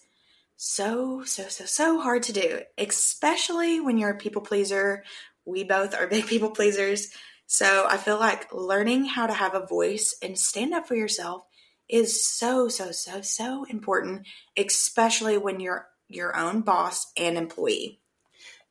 so, 0.56 1.26
so, 1.26 1.50
so, 1.50 1.66
so 1.66 2.00
hard 2.00 2.24
to 2.24 2.32
do, 2.32 2.62
especially 2.78 3.82
when 3.82 3.98
you're 3.98 4.12
a 4.12 4.18
people 4.18 4.42
pleaser. 4.42 5.04
We 5.44 5.66
both 5.66 5.94
are 5.94 6.08
big 6.08 6.26
people 6.28 6.52
pleasers. 6.52 7.10
So 7.48 7.86
I 7.86 7.98
feel 7.98 8.18
like 8.18 8.54
learning 8.54 9.08
how 9.08 9.28
to 9.28 9.34
have 9.34 9.56
a 9.56 9.68
voice 9.68 10.16
and 10.24 10.40
stand 10.40 10.74
up 10.74 10.88
for 10.88 10.96
yourself 10.96 11.44
is 11.90 12.26
so, 12.26 12.70
so, 12.70 12.92
so, 12.94 13.20
so 13.20 13.66
important, 13.70 14.26
especially 14.58 15.38
when 15.38 15.60
you're 15.60 15.90
your 16.14 16.36
own 16.36 16.62
boss 16.62 17.12
and 17.18 17.38
employee. 17.38 18.00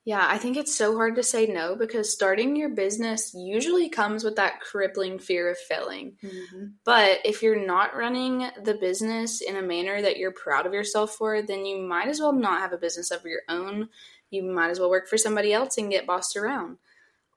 Yeah, 0.05 0.27
I 0.29 0.37
think 0.39 0.57
it's 0.57 0.75
so 0.75 0.97
hard 0.97 1.15
to 1.15 1.23
say 1.23 1.47
no 1.47 1.77
because 1.77 2.13
starting 2.13 2.57
your 2.57 2.71
business 2.71 3.33
usually 3.35 3.89
comes 3.89 4.25
with 4.25 4.35
that 4.35 4.61
crippling 4.61 5.21
fear 5.21 5.49
of 5.49 5.59
failing. 5.59 6.17
Mm-hmm. 6.25 6.65
But 6.85 7.21
if 7.25 7.41
you're 7.41 7.65
not 7.65 7.95
running 7.95 8.49
the 8.65 8.75
business 8.75 9.41
in 9.41 9.57
a 9.57 9.63
manner 9.63 10.03
that 10.03 10.17
you're 10.17 10.33
proud 10.33 10.67
of 10.67 10.75
yourself 10.75 11.13
for, 11.13 11.41
then 11.41 11.65
you 11.65 11.79
might 11.79 12.09
as 12.09 12.19
well 12.19 12.33
not 12.33 12.61
have 12.61 12.73
a 12.73 12.79
business 12.79 13.13
of 13.13 13.25
your 13.25 13.43
own. 13.49 13.91
You 14.31 14.43
might 14.43 14.71
as 14.71 14.81
well 14.81 14.91
work 14.91 15.09
for 15.09 15.19
somebody 15.19 15.53
else 15.53 15.79
and 15.79 15.91
get 15.91 16.07
bossed 16.07 16.37
around. 16.37 16.79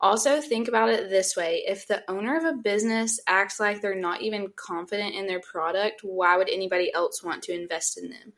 Also, 0.01 0.41
think 0.41 0.67
about 0.67 0.89
it 0.89 1.09
this 1.09 1.35
way 1.35 1.63
if 1.67 1.87
the 1.87 2.03
owner 2.09 2.35
of 2.35 2.43
a 2.43 2.57
business 2.57 3.19
acts 3.27 3.59
like 3.59 3.81
they're 3.81 3.95
not 3.95 4.21
even 4.21 4.51
confident 4.55 5.15
in 5.15 5.27
their 5.27 5.39
product, 5.39 6.01
why 6.03 6.35
would 6.35 6.49
anybody 6.49 6.91
else 6.93 7.23
want 7.23 7.43
to 7.43 7.53
invest 7.53 7.97
in 7.97 8.09
them? 8.09 8.33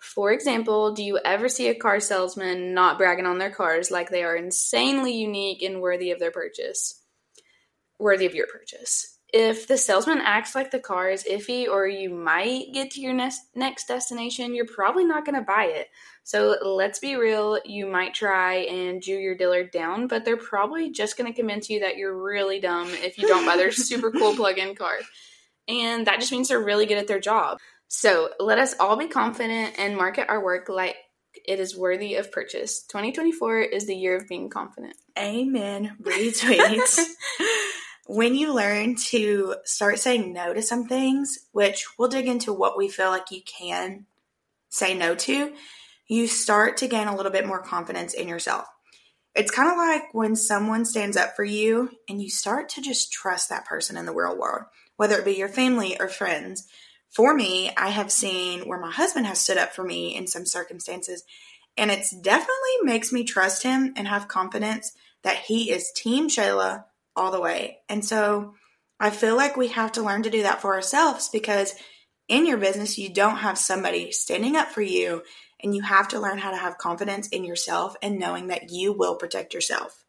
For 0.00 0.32
example, 0.32 0.92
do 0.92 1.04
you 1.04 1.18
ever 1.24 1.48
see 1.48 1.68
a 1.68 1.74
car 1.74 2.00
salesman 2.00 2.72
not 2.72 2.96
bragging 2.96 3.26
on 3.26 3.38
their 3.38 3.50
cars 3.50 3.90
like 3.90 4.08
they 4.08 4.24
are 4.24 4.34
insanely 4.34 5.12
unique 5.12 5.62
and 5.62 5.82
worthy 5.82 6.10
of 6.10 6.18
their 6.18 6.30
purchase? 6.30 7.02
Worthy 7.98 8.24
of 8.24 8.34
your 8.34 8.46
purchase. 8.46 9.18
If 9.32 9.68
the 9.68 9.76
salesman 9.76 10.18
acts 10.18 10.54
like 10.54 10.70
the 10.70 10.80
car 10.80 11.10
is 11.10 11.24
iffy 11.24 11.68
or 11.68 11.86
you 11.86 12.10
might 12.10 12.72
get 12.72 12.90
to 12.92 13.00
your 13.00 13.12
next 13.12 13.42
next 13.54 13.86
destination, 13.86 14.54
you're 14.54 14.66
probably 14.66 15.04
not 15.04 15.24
going 15.24 15.36
to 15.36 15.42
buy 15.42 15.64
it. 15.66 15.88
So 16.24 16.56
let's 16.62 16.98
be 16.98 17.14
real, 17.16 17.60
you 17.64 17.86
might 17.86 18.14
try 18.14 18.54
and 18.54 19.02
Jew 19.02 19.18
your 19.18 19.36
dealer 19.36 19.64
down, 19.64 20.06
but 20.06 20.24
they're 20.24 20.36
probably 20.36 20.90
just 20.90 21.16
going 21.16 21.30
to 21.30 21.36
convince 21.36 21.68
you 21.68 21.80
that 21.80 21.96
you're 21.96 22.20
really 22.20 22.58
dumb 22.58 22.88
if 22.88 23.18
you 23.18 23.28
don't 23.28 23.46
buy 23.46 23.56
their 23.56 23.70
super 23.72 24.10
cool 24.10 24.34
plug-in 24.34 24.74
car. 24.74 24.98
And 25.68 26.06
that 26.06 26.20
just 26.20 26.32
means 26.32 26.48
they're 26.48 26.58
really 26.58 26.86
good 26.86 26.98
at 26.98 27.06
their 27.06 27.20
job. 27.20 27.58
So 27.92 28.30
let 28.38 28.60
us 28.60 28.76
all 28.78 28.96
be 28.96 29.08
confident 29.08 29.74
and 29.76 29.96
market 29.96 30.28
our 30.28 30.42
work 30.42 30.68
like 30.68 30.94
it 31.44 31.58
is 31.58 31.76
worthy 31.76 32.14
of 32.14 32.30
purchase. 32.30 32.84
2024 32.84 33.62
is 33.62 33.88
the 33.88 33.96
year 33.96 34.16
of 34.16 34.28
being 34.28 34.48
confident. 34.48 34.94
Amen. 35.18 35.96
Retweets. 36.00 37.00
when 38.06 38.36
you 38.36 38.54
learn 38.54 38.94
to 39.08 39.56
start 39.64 39.98
saying 39.98 40.32
no 40.32 40.54
to 40.54 40.62
some 40.62 40.86
things, 40.86 41.40
which 41.50 41.84
we'll 41.98 42.08
dig 42.08 42.28
into 42.28 42.52
what 42.52 42.78
we 42.78 42.88
feel 42.88 43.10
like 43.10 43.32
you 43.32 43.42
can 43.42 44.06
say 44.68 44.94
no 44.94 45.16
to, 45.16 45.52
you 46.06 46.28
start 46.28 46.76
to 46.76 46.86
gain 46.86 47.08
a 47.08 47.16
little 47.16 47.32
bit 47.32 47.46
more 47.46 47.60
confidence 47.60 48.14
in 48.14 48.28
yourself. 48.28 48.66
It's 49.34 49.50
kind 49.50 49.68
of 49.68 49.76
like 49.76 50.14
when 50.14 50.36
someone 50.36 50.84
stands 50.84 51.16
up 51.16 51.34
for 51.34 51.44
you 51.44 51.90
and 52.08 52.22
you 52.22 52.30
start 52.30 52.68
to 52.70 52.82
just 52.82 53.12
trust 53.12 53.48
that 53.48 53.66
person 53.66 53.96
in 53.96 54.06
the 54.06 54.14
real 54.14 54.38
world, 54.38 54.66
whether 54.94 55.18
it 55.18 55.24
be 55.24 55.32
your 55.32 55.48
family 55.48 55.96
or 55.98 56.06
friends 56.06 56.68
for 57.10 57.34
me, 57.34 57.70
I 57.76 57.88
have 57.88 58.12
seen 58.12 58.68
where 58.68 58.80
my 58.80 58.90
husband 58.90 59.26
has 59.26 59.40
stood 59.40 59.58
up 59.58 59.74
for 59.74 59.84
me 59.84 60.16
in 60.16 60.26
some 60.26 60.46
circumstances, 60.46 61.24
and 61.76 61.90
it's 61.90 62.10
definitely 62.10 62.76
makes 62.82 63.12
me 63.12 63.24
trust 63.24 63.62
him 63.62 63.92
and 63.96 64.06
have 64.06 64.28
confidence 64.28 64.92
that 65.22 65.36
he 65.36 65.70
is 65.70 65.92
Team 65.92 66.28
Shayla 66.28 66.84
all 67.16 67.30
the 67.32 67.40
way. 67.40 67.78
And 67.88 68.04
so 68.04 68.54
I 68.98 69.10
feel 69.10 69.36
like 69.36 69.56
we 69.56 69.68
have 69.68 69.92
to 69.92 70.02
learn 70.02 70.22
to 70.22 70.30
do 70.30 70.42
that 70.42 70.60
for 70.60 70.74
ourselves 70.74 71.28
because 71.28 71.74
in 72.28 72.46
your 72.46 72.58
business, 72.58 72.96
you 72.96 73.12
don't 73.12 73.38
have 73.38 73.58
somebody 73.58 74.12
standing 74.12 74.54
up 74.54 74.68
for 74.68 74.82
you, 74.82 75.22
and 75.62 75.74
you 75.74 75.82
have 75.82 76.08
to 76.08 76.20
learn 76.20 76.38
how 76.38 76.52
to 76.52 76.56
have 76.56 76.78
confidence 76.78 77.28
in 77.28 77.44
yourself 77.44 77.96
and 78.02 78.18
knowing 78.18 78.46
that 78.46 78.70
you 78.70 78.92
will 78.92 79.16
protect 79.16 79.52
yourself. 79.52 79.99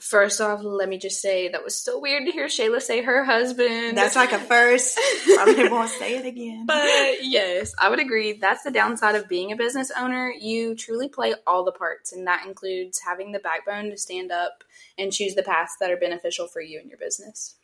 First 0.00 0.40
off, 0.40 0.62
let 0.62 0.88
me 0.88 0.96
just 0.96 1.20
say 1.20 1.48
that 1.48 1.62
was 1.62 1.78
so 1.78 1.98
weird 1.98 2.24
to 2.26 2.32
hear 2.32 2.46
Shayla 2.46 2.80
say 2.80 3.02
her 3.02 3.24
husband. 3.24 3.98
That's 3.98 4.16
like 4.16 4.32
a 4.32 4.38
first. 4.38 4.98
Probably 5.34 5.68
won't 5.68 5.90
say 5.90 6.16
it 6.16 6.26
again. 6.26 6.66
But 6.66 7.22
yes, 7.22 7.74
I 7.78 7.90
would 7.90 8.00
agree. 8.00 8.32
That's 8.32 8.62
the 8.62 8.70
downside 8.70 9.14
of 9.14 9.28
being 9.28 9.52
a 9.52 9.56
business 9.56 9.90
owner. 9.96 10.32
You 10.32 10.74
truly 10.74 11.08
play 11.08 11.34
all 11.46 11.64
the 11.64 11.72
parts, 11.72 12.12
and 12.12 12.26
that 12.26 12.46
includes 12.46 13.00
having 13.06 13.32
the 13.32 13.38
backbone 13.38 13.90
to 13.90 13.98
stand 13.98 14.32
up 14.32 14.64
and 14.96 15.12
choose 15.12 15.34
the 15.34 15.42
paths 15.42 15.76
that 15.80 15.90
are 15.90 15.96
beneficial 15.96 16.46
for 16.46 16.62
you 16.62 16.80
and 16.80 16.88
your 16.88 16.98
business. 16.98 17.56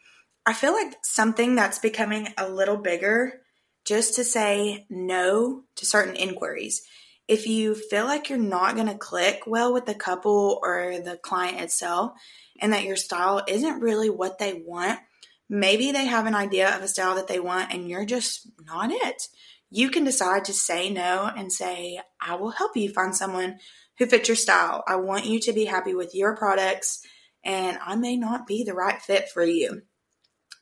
I 0.44 0.52
feel 0.52 0.72
like 0.72 0.96
something 1.02 1.54
that's 1.54 1.78
becoming 1.78 2.28
a 2.36 2.48
little 2.48 2.76
bigger 2.76 3.40
just 3.84 4.16
to 4.16 4.24
say 4.24 4.86
no 4.90 5.62
to 5.76 5.86
certain 5.86 6.16
inquiries 6.16 6.82
if 7.28 7.46
you 7.46 7.74
feel 7.74 8.04
like 8.04 8.28
you're 8.28 8.38
not 8.38 8.76
going 8.76 8.86
to 8.86 8.94
click 8.94 9.42
well 9.46 9.72
with 9.72 9.86
the 9.86 9.94
couple 9.94 10.60
or 10.62 10.98
the 11.02 11.16
client 11.16 11.60
itself 11.60 12.12
and 12.60 12.72
that 12.72 12.84
your 12.84 12.96
style 12.96 13.42
isn't 13.48 13.80
really 13.80 14.08
what 14.08 14.38
they 14.38 14.62
want, 14.64 15.00
maybe 15.48 15.90
they 15.90 16.06
have 16.06 16.26
an 16.26 16.34
idea 16.34 16.74
of 16.76 16.82
a 16.82 16.88
style 16.88 17.16
that 17.16 17.26
they 17.26 17.40
want 17.40 17.72
and 17.72 17.88
you're 17.88 18.04
just 18.04 18.48
not 18.64 18.90
it. 18.92 19.28
You 19.70 19.90
can 19.90 20.04
decide 20.04 20.44
to 20.44 20.52
say 20.52 20.90
no 20.90 21.30
and 21.36 21.52
say, 21.52 22.00
I 22.20 22.36
will 22.36 22.50
help 22.50 22.76
you 22.76 22.92
find 22.92 23.14
someone 23.14 23.58
who 23.98 24.06
fits 24.06 24.28
your 24.28 24.36
style. 24.36 24.84
I 24.86 24.96
want 24.96 25.26
you 25.26 25.40
to 25.40 25.52
be 25.52 25.64
happy 25.64 25.94
with 25.94 26.14
your 26.14 26.36
products 26.36 27.00
and 27.44 27.78
I 27.84 27.96
may 27.96 28.16
not 28.16 28.46
be 28.46 28.62
the 28.62 28.74
right 28.74 29.00
fit 29.02 29.28
for 29.30 29.42
you. 29.42 29.82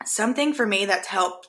Something 0.07 0.55
for 0.55 0.67
me 0.67 0.87
that's 0.87 1.09
helped 1.09 1.49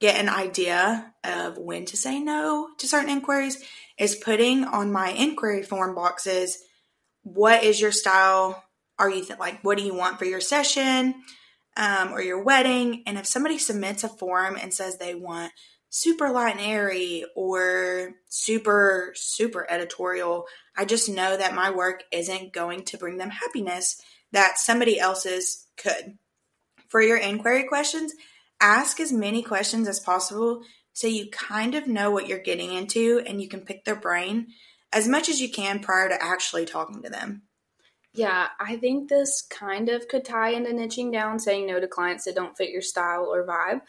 get 0.00 0.20
an 0.20 0.28
idea 0.28 1.12
of 1.24 1.58
when 1.58 1.84
to 1.86 1.96
say 1.96 2.20
no 2.20 2.68
to 2.78 2.86
certain 2.86 3.10
inquiries 3.10 3.62
is 3.98 4.14
putting 4.14 4.64
on 4.64 4.92
my 4.92 5.10
inquiry 5.10 5.62
form 5.62 5.94
boxes 5.94 6.58
what 7.22 7.64
is 7.64 7.80
your 7.80 7.90
style? 7.90 8.62
Are 8.98 9.08
you 9.08 9.24
th- 9.24 9.38
like 9.38 9.62
what 9.62 9.78
do 9.78 9.84
you 9.84 9.94
want 9.94 10.18
for 10.18 10.26
your 10.26 10.42
session 10.42 11.14
um, 11.74 12.12
or 12.12 12.20
your 12.20 12.42
wedding? 12.42 13.02
And 13.06 13.16
if 13.16 13.26
somebody 13.26 13.56
submits 13.56 14.04
a 14.04 14.08
form 14.10 14.58
and 14.60 14.74
says 14.74 14.98
they 14.98 15.14
want 15.14 15.50
super 15.88 16.28
light 16.28 16.56
and 16.56 16.60
airy 16.60 17.24
or 17.34 18.12
super 18.28 19.12
super 19.14 19.64
editorial 19.70 20.44
i 20.76 20.84
just 20.84 21.08
know 21.08 21.36
that 21.36 21.54
my 21.54 21.70
work 21.70 22.02
isn't 22.10 22.52
going 22.52 22.82
to 22.82 22.98
bring 22.98 23.16
them 23.16 23.30
happiness 23.30 24.02
that 24.34 24.58
somebody 24.58 24.98
else's 24.98 25.66
could. 25.76 26.18
For 26.88 27.00
your 27.00 27.16
inquiry 27.16 27.64
questions 27.64 28.12
ask 28.60 29.00
as 29.00 29.12
many 29.12 29.42
questions 29.42 29.88
as 29.88 30.00
possible 30.00 30.62
so 30.94 31.08
you 31.08 31.28
kind 31.30 31.74
of 31.74 31.86
know 31.86 32.10
what 32.10 32.28
you're 32.28 32.38
getting 32.38 32.72
into 32.72 33.20
and 33.26 33.42
you 33.42 33.48
can 33.48 33.60
pick 33.60 33.84
their 33.84 33.96
brain 33.96 34.46
as 34.92 35.08
much 35.08 35.28
as 35.28 35.40
you 35.40 35.50
can 35.50 35.80
prior 35.80 36.08
to 36.08 36.22
actually 36.22 36.64
talking 36.64 37.02
to 37.02 37.10
them. 37.10 37.42
Yeah, 38.14 38.46
I 38.60 38.76
think 38.76 39.08
this 39.08 39.42
kind 39.42 39.88
of 39.88 40.06
could 40.06 40.24
tie 40.24 40.50
into 40.50 40.70
niching 40.70 41.12
down, 41.12 41.40
saying 41.40 41.66
no 41.66 41.80
to 41.80 41.88
clients 41.88 42.24
that 42.24 42.36
don't 42.36 42.56
fit 42.56 42.70
your 42.70 42.80
style 42.80 43.24
or 43.24 43.44
vibe. 43.44 43.80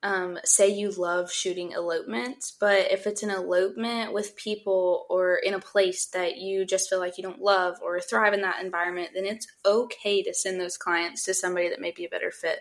Um, 0.00 0.38
say 0.44 0.68
you 0.68 0.92
love 0.92 1.32
shooting 1.32 1.72
elopements, 1.72 2.56
but 2.60 2.92
if 2.92 3.08
it's 3.08 3.24
an 3.24 3.30
elopement 3.30 4.12
with 4.12 4.36
people 4.36 5.06
or 5.10 5.34
in 5.34 5.54
a 5.54 5.58
place 5.58 6.06
that 6.12 6.36
you 6.36 6.64
just 6.64 6.88
feel 6.88 7.00
like 7.00 7.18
you 7.18 7.24
don't 7.24 7.42
love 7.42 7.78
or 7.82 7.98
thrive 7.98 8.32
in 8.32 8.42
that 8.42 8.62
environment, 8.62 9.10
then 9.12 9.26
it's 9.26 9.48
okay 9.66 10.22
to 10.22 10.32
send 10.32 10.60
those 10.60 10.76
clients 10.76 11.24
to 11.24 11.34
somebody 11.34 11.68
that 11.68 11.80
may 11.80 11.90
be 11.90 12.04
a 12.04 12.08
better 12.08 12.30
fit. 12.30 12.60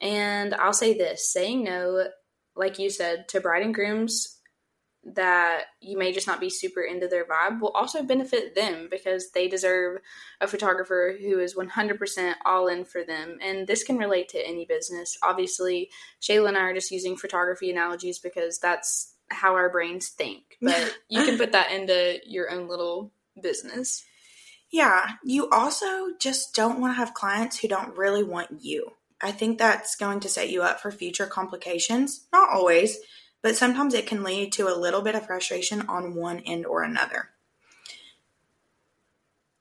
And 0.00 0.54
I'll 0.54 0.72
say 0.72 0.96
this 0.96 1.30
saying 1.30 1.64
no 1.64 2.08
like 2.56 2.78
you 2.78 2.90
said, 2.90 3.28
to 3.28 3.40
bride 3.40 3.62
and 3.62 3.74
grooms 3.74 4.34
that 5.06 5.64
you 5.80 5.98
may 5.98 6.12
just 6.12 6.26
not 6.26 6.40
be 6.40 6.48
super 6.48 6.80
into 6.80 7.06
their 7.06 7.26
vibe 7.26 7.60
will 7.60 7.70
also 7.70 8.02
benefit 8.02 8.54
them 8.54 8.88
because 8.90 9.30
they 9.32 9.48
deserve 9.48 10.00
a 10.40 10.46
photographer 10.46 11.14
who 11.20 11.38
is 11.38 11.54
100% 11.54 12.34
all 12.44 12.68
in 12.68 12.84
for 12.84 13.04
them. 13.04 13.38
And 13.42 13.66
this 13.66 13.84
can 13.84 13.98
relate 13.98 14.28
to 14.30 14.46
any 14.46 14.64
business. 14.64 15.18
Obviously, 15.22 15.90
Shayla 16.22 16.48
and 16.48 16.56
I 16.56 16.62
are 16.62 16.74
just 16.74 16.90
using 16.90 17.16
photography 17.16 17.70
analogies 17.70 18.18
because 18.18 18.58
that's 18.58 19.14
how 19.30 19.54
our 19.54 19.70
brains 19.70 20.08
think. 20.08 20.42
But 20.62 20.96
you 21.08 21.24
can 21.24 21.36
put 21.36 21.52
that 21.52 21.70
into 21.72 22.18
your 22.26 22.50
own 22.50 22.68
little 22.68 23.12
business. 23.40 24.04
Yeah, 24.70 25.06
you 25.22 25.50
also 25.50 26.12
just 26.18 26.54
don't 26.54 26.80
want 26.80 26.92
to 26.92 26.96
have 26.96 27.14
clients 27.14 27.58
who 27.58 27.68
don't 27.68 27.96
really 27.96 28.24
want 28.24 28.62
you. 28.62 28.92
I 29.24 29.32
think 29.32 29.58
that's 29.58 29.96
going 29.96 30.20
to 30.20 30.28
set 30.28 30.50
you 30.50 30.62
up 30.62 30.80
for 30.80 30.92
future 30.92 31.24
complications. 31.24 32.26
Not 32.30 32.50
always, 32.50 32.98
but 33.40 33.56
sometimes 33.56 33.94
it 33.94 34.06
can 34.06 34.22
lead 34.22 34.52
to 34.52 34.68
a 34.68 34.76
little 34.76 35.00
bit 35.00 35.14
of 35.14 35.24
frustration 35.24 35.88
on 35.88 36.14
one 36.14 36.40
end 36.40 36.66
or 36.66 36.82
another. 36.82 37.30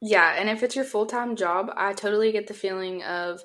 Yeah, 0.02 0.36
and 0.38 0.50
if 0.50 0.64
it's 0.64 0.76
your 0.76 0.84
full 0.84 1.06
time 1.06 1.38
job, 1.38 1.72
I 1.78 1.94
totally 1.94 2.34
get 2.34 2.48
the 2.48 2.54
feeling 2.54 3.04
of 3.04 3.42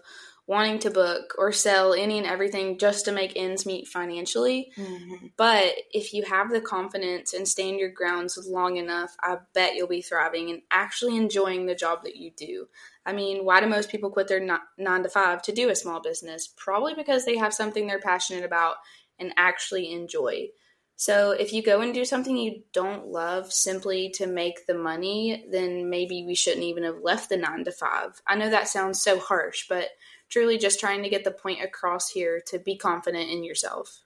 wanting 0.48 0.78
to 0.80 0.90
book 0.90 1.34
or 1.38 1.52
sell 1.52 1.92
any 1.92 2.18
and 2.18 2.26
everything 2.26 2.78
just 2.78 3.04
to 3.04 3.12
make 3.12 3.34
ends 3.36 3.64
meet 3.66 3.86
financially. 3.86 4.72
Mm-hmm. 4.76 5.26
But 5.36 5.74
if 5.92 6.14
you 6.14 6.24
have 6.24 6.50
the 6.50 6.60
confidence 6.62 7.34
and 7.34 7.46
stand 7.46 7.78
your 7.78 7.90
grounds 7.90 8.36
long 8.48 8.78
enough, 8.78 9.14
I 9.20 9.36
bet 9.54 9.76
you'll 9.76 9.86
be 9.86 10.02
thriving 10.02 10.50
and 10.50 10.62
actually 10.70 11.16
enjoying 11.16 11.66
the 11.66 11.74
job 11.76 12.02
that 12.04 12.16
you 12.16 12.32
do. 12.34 12.66
I 13.08 13.14
mean, 13.14 13.46
why 13.46 13.60
do 13.60 13.66
most 13.66 13.88
people 13.90 14.10
quit 14.10 14.28
their 14.28 14.46
nine 14.76 15.02
to 15.02 15.08
five 15.08 15.40
to 15.44 15.52
do 15.52 15.70
a 15.70 15.74
small 15.74 15.98
business? 15.98 16.46
Probably 16.46 16.92
because 16.92 17.24
they 17.24 17.38
have 17.38 17.54
something 17.54 17.86
they're 17.86 17.98
passionate 17.98 18.44
about 18.44 18.76
and 19.18 19.32
actually 19.38 19.90
enjoy. 19.92 20.48
So 20.96 21.30
if 21.30 21.54
you 21.54 21.62
go 21.62 21.80
and 21.80 21.94
do 21.94 22.04
something 22.04 22.36
you 22.36 22.64
don't 22.74 23.06
love 23.06 23.50
simply 23.50 24.10
to 24.16 24.26
make 24.26 24.66
the 24.66 24.74
money, 24.74 25.46
then 25.50 25.88
maybe 25.88 26.22
we 26.26 26.34
shouldn't 26.34 26.64
even 26.64 26.82
have 26.82 27.00
left 27.00 27.30
the 27.30 27.38
nine 27.38 27.64
to 27.64 27.72
five. 27.72 28.20
I 28.26 28.34
know 28.34 28.50
that 28.50 28.68
sounds 28.68 29.00
so 29.00 29.18
harsh, 29.18 29.64
but 29.70 29.88
truly 30.28 30.58
just 30.58 30.78
trying 30.78 31.02
to 31.02 31.08
get 31.08 31.24
the 31.24 31.30
point 31.30 31.62
across 31.62 32.10
here 32.10 32.42
to 32.48 32.58
be 32.58 32.76
confident 32.76 33.30
in 33.30 33.42
yourself. 33.42 34.02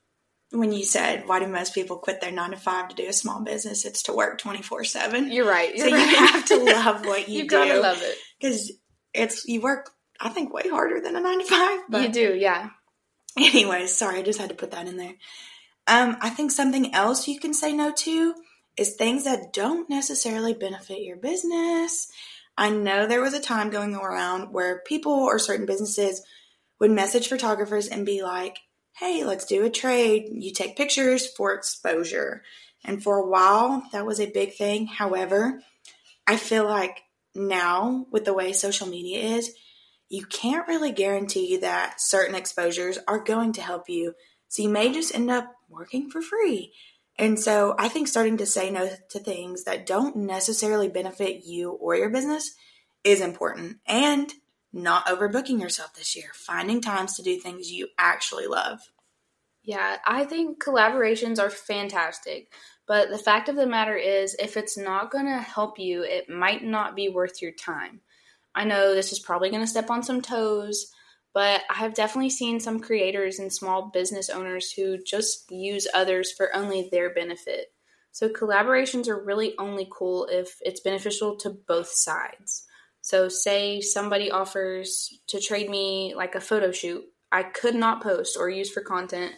When 0.52 0.70
you 0.70 0.84
said, 0.84 1.26
why 1.26 1.40
do 1.40 1.48
most 1.48 1.74
people 1.74 1.96
quit 1.96 2.20
their 2.20 2.30
nine 2.30 2.50
to 2.50 2.56
five 2.56 2.90
to 2.90 2.94
do 2.94 3.08
a 3.08 3.12
small 3.12 3.42
business? 3.42 3.84
It's 3.84 4.02
to 4.04 4.12
work 4.12 4.38
24 4.38 4.84
7. 4.84 5.32
You're 5.32 5.48
right. 5.48 5.74
You're 5.74 5.88
so 5.88 5.96
right. 5.96 6.10
you 6.10 6.16
have 6.16 6.44
to 6.44 6.56
love 6.58 7.06
what 7.06 7.26
you 7.28 7.38
You've 7.38 7.48
do. 7.48 7.56
got 7.56 7.64
to 7.72 7.80
love 7.80 8.02
it. 8.02 8.18
Because 8.38 8.70
it's, 9.14 9.46
you 9.46 9.60
work, 9.60 9.90
I 10.20 10.28
think, 10.28 10.52
way 10.52 10.68
harder 10.68 11.00
than 11.00 11.16
a 11.16 11.20
nine 11.20 11.40
to 11.40 11.44
five. 11.44 11.80
But 11.88 12.02
you 12.02 12.12
do, 12.12 12.34
yeah. 12.34 12.70
Anyways, 13.38 13.96
sorry, 13.96 14.18
I 14.18 14.22
just 14.22 14.38
had 14.38 14.50
to 14.50 14.54
put 14.54 14.72
that 14.72 14.86
in 14.86 14.96
there. 14.96 15.14
Um, 15.86 16.16
I 16.20 16.30
think 16.30 16.50
something 16.50 16.94
else 16.94 17.26
you 17.26 17.40
can 17.40 17.54
say 17.54 17.72
no 17.72 17.92
to 17.92 18.34
is 18.76 18.94
things 18.94 19.24
that 19.24 19.52
don't 19.52 19.90
necessarily 19.90 20.54
benefit 20.54 21.02
your 21.02 21.16
business. 21.16 22.10
I 22.56 22.70
know 22.70 23.06
there 23.06 23.22
was 23.22 23.34
a 23.34 23.40
time 23.40 23.70
going 23.70 23.94
around 23.94 24.52
where 24.52 24.82
people 24.86 25.12
or 25.12 25.38
certain 25.38 25.66
businesses 25.66 26.22
would 26.78 26.90
message 26.90 27.28
photographers 27.28 27.88
and 27.88 28.04
be 28.06 28.22
like, 28.22 28.58
hey, 28.98 29.24
let's 29.24 29.46
do 29.46 29.64
a 29.64 29.70
trade. 29.70 30.28
You 30.32 30.52
take 30.52 30.76
pictures 30.76 31.26
for 31.26 31.54
exposure. 31.54 32.42
And 32.84 33.02
for 33.02 33.18
a 33.18 33.26
while, 33.26 33.84
that 33.92 34.06
was 34.06 34.20
a 34.20 34.30
big 34.30 34.54
thing. 34.54 34.86
However, 34.86 35.62
I 36.26 36.36
feel 36.36 36.64
like 36.64 37.02
now, 37.34 38.06
with 38.10 38.24
the 38.24 38.34
way 38.34 38.52
social 38.52 38.86
media 38.86 39.36
is, 39.36 39.52
you 40.08 40.26
can't 40.26 40.68
really 40.68 40.92
guarantee 40.92 41.56
that 41.58 42.00
certain 42.00 42.34
exposures 42.34 42.98
are 43.08 43.22
going 43.22 43.52
to 43.54 43.62
help 43.62 43.88
you. 43.88 44.14
So 44.48 44.62
you 44.62 44.68
may 44.68 44.92
just 44.92 45.14
end 45.14 45.30
up 45.30 45.50
working 45.68 46.10
for 46.10 46.20
free. 46.20 46.72
And 47.18 47.38
so 47.38 47.74
I 47.78 47.88
think 47.88 48.08
starting 48.08 48.36
to 48.38 48.46
say 48.46 48.70
no 48.70 48.90
to 49.10 49.18
things 49.18 49.64
that 49.64 49.86
don't 49.86 50.16
necessarily 50.16 50.88
benefit 50.88 51.44
you 51.44 51.70
or 51.72 51.96
your 51.96 52.10
business 52.10 52.54
is 53.04 53.20
important. 53.20 53.78
And 53.86 54.30
not 54.72 55.06
overbooking 55.06 55.60
yourself 55.60 55.94
this 55.94 56.16
year, 56.16 56.30
finding 56.34 56.80
times 56.80 57.16
to 57.16 57.22
do 57.22 57.38
things 57.38 57.70
you 57.70 57.88
actually 57.98 58.46
love. 58.46 58.80
Yeah, 59.62 59.98
I 60.04 60.24
think 60.24 60.62
collaborations 60.62 61.38
are 61.38 61.50
fantastic. 61.50 62.52
But 62.86 63.10
the 63.10 63.18
fact 63.18 63.48
of 63.48 63.56
the 63.56 63.66
matter 63.66 63.96
is, 63.96 64.34
if 64.38 64.56
it's 64.56 64.76
not 64.76 65.10
going 65.10 65.26
to 65.26 65.38
help 65.38 65.78
you, 65.78 66.02
it 66.02 66.28
might 66.28 66.64
not 66.64 66.96
be 66.96 67.08
worth 67.08 67.40
your 67.40 67.52
time. 67.52 68.00
I 68.54 68.64
know 68.64 68.94
this 68.94 69.12
is 69.12 69.18
probably 69.18 69.50
going 69.50 69.62
to 69.62 69.66
step 69.66 69.90
on 69.90 70.02
some 70.02 70.20
toes, 70.20 70.92
but 71.32 71.62
I 71.70 71.74
have 71.74 71.94
definitely 71.94 72.30
seen 72.30 72.60
some 72.60 72.80
creators 72.80 73.38
and 73.38 73.52
small 73.52 73.90
business 73.92 74.28
owners 74.28 74.72
who 74.72 74.98
just 75.02 75.50
use 75.50 75.86
others 75.94 76.32
for 76.32 76.54
only 76.54 76.88
their 76.90 77.14
benefit. 77.14 77.72
So 78.10 78.28
collaborations 78.28 79.08
are 79.08 79.24
really 79.24 79.54
only 79.58 79.88
cool 79.90 80.28
if 80.30 80.58
it's 80.60 80.80
beneficial 80.80 81.36
to 81.38 81.50
both 81.50 81.88
sides. 81.88 82.66
So 83.00 83.28
say 83.28 83.80
somebody 83.80 84.30
offers 84.30 85.18
to 85.28 85.40
trade 85.40 85.70
me 85.70 86.14
like 86.14 86.34
a 86.34 86.40
photo 86.40 86.72
shoot 86.72 87.04
I 87.32 87.42
could 87.42 87.74
not 87.74 88.02
post 88.02 88.36
or 88.38 88.50
use 88.50 88.70
for 88.70 88.82
content 88.82 89.32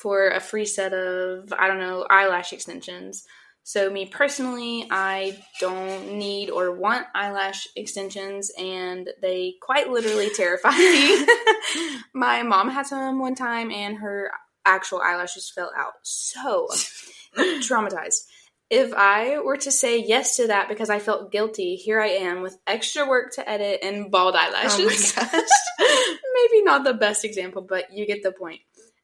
for 0.00 0.28
a 0.28 0.40
free 0.40 0.64
set 0.64 0.94
of 0.94 1.52
I 1.56 1.68
don't 1.68 1.78
know 1.78 2.06
eyelash 2.08 2.52
extensions. 2.52 3.24
So, 3.62 3.90
me 3.90 4.06
personally, 4.06 4.86
I 4.90 5.38
don't 5.60 6.14
need 6.14 6.48
or 6.48 6.72
want 6.72 7.06
eyelash 7.14 7.68
extensions, 7.76 8.50
and 8.58 9.08
they 9.20 9.54
quite 9.60 9.90
literally 9.90 10.30
terrify 10.34 10.70
me. 10.70 11.26
My 12.14 12.42
mom 12.42 12.70
had 12.70 12.86
some 12.86 13.20
one 13.20 13.34
time, 13.34 13.70
and 13.70 13.98
her 13.98 14.30
actual 14.64 15.02
eyelashes 15.02 15.50
fell 15.54 15.70
out. 15.76 15.92
So, 16.02 16.68
traumatized. 17.36 18.24
If 18.70 18.94
I 18.94 19.40
were 19.40 19.56
to 19.58 19.70
say 19.72 19.98
yes 19.98 20.36
to 20.36 20.46
that 20.46 20.68
because 20.68 20.90
I 20.90 21.00
felt 21.00 21.32
guilty, 21.32 21.74
here 21.74 22.00
I 22.00 22.06
am 22.06 22.40
with 22.40 22.56
extra 22.68 23.06
work 23.06 23.34
to 23.34 23.48
edit 23.48 23.80
and 23.82 24.12
bald 24.12 24.36
eyelashes. 24.36 25.14
Oh 25.18 25.22
my 25.22 25.32
gosh. 25.32 26.18
Maybe 26.34 26.62
not 26.62 26.84
the 26.84 26.94
best 26.94 27.24
example, 27.24 27.62
but 27.62 27.92
you 27.92 28.06
get 28.06 28.22
the 28.22 28.30
point. 28.30 28.60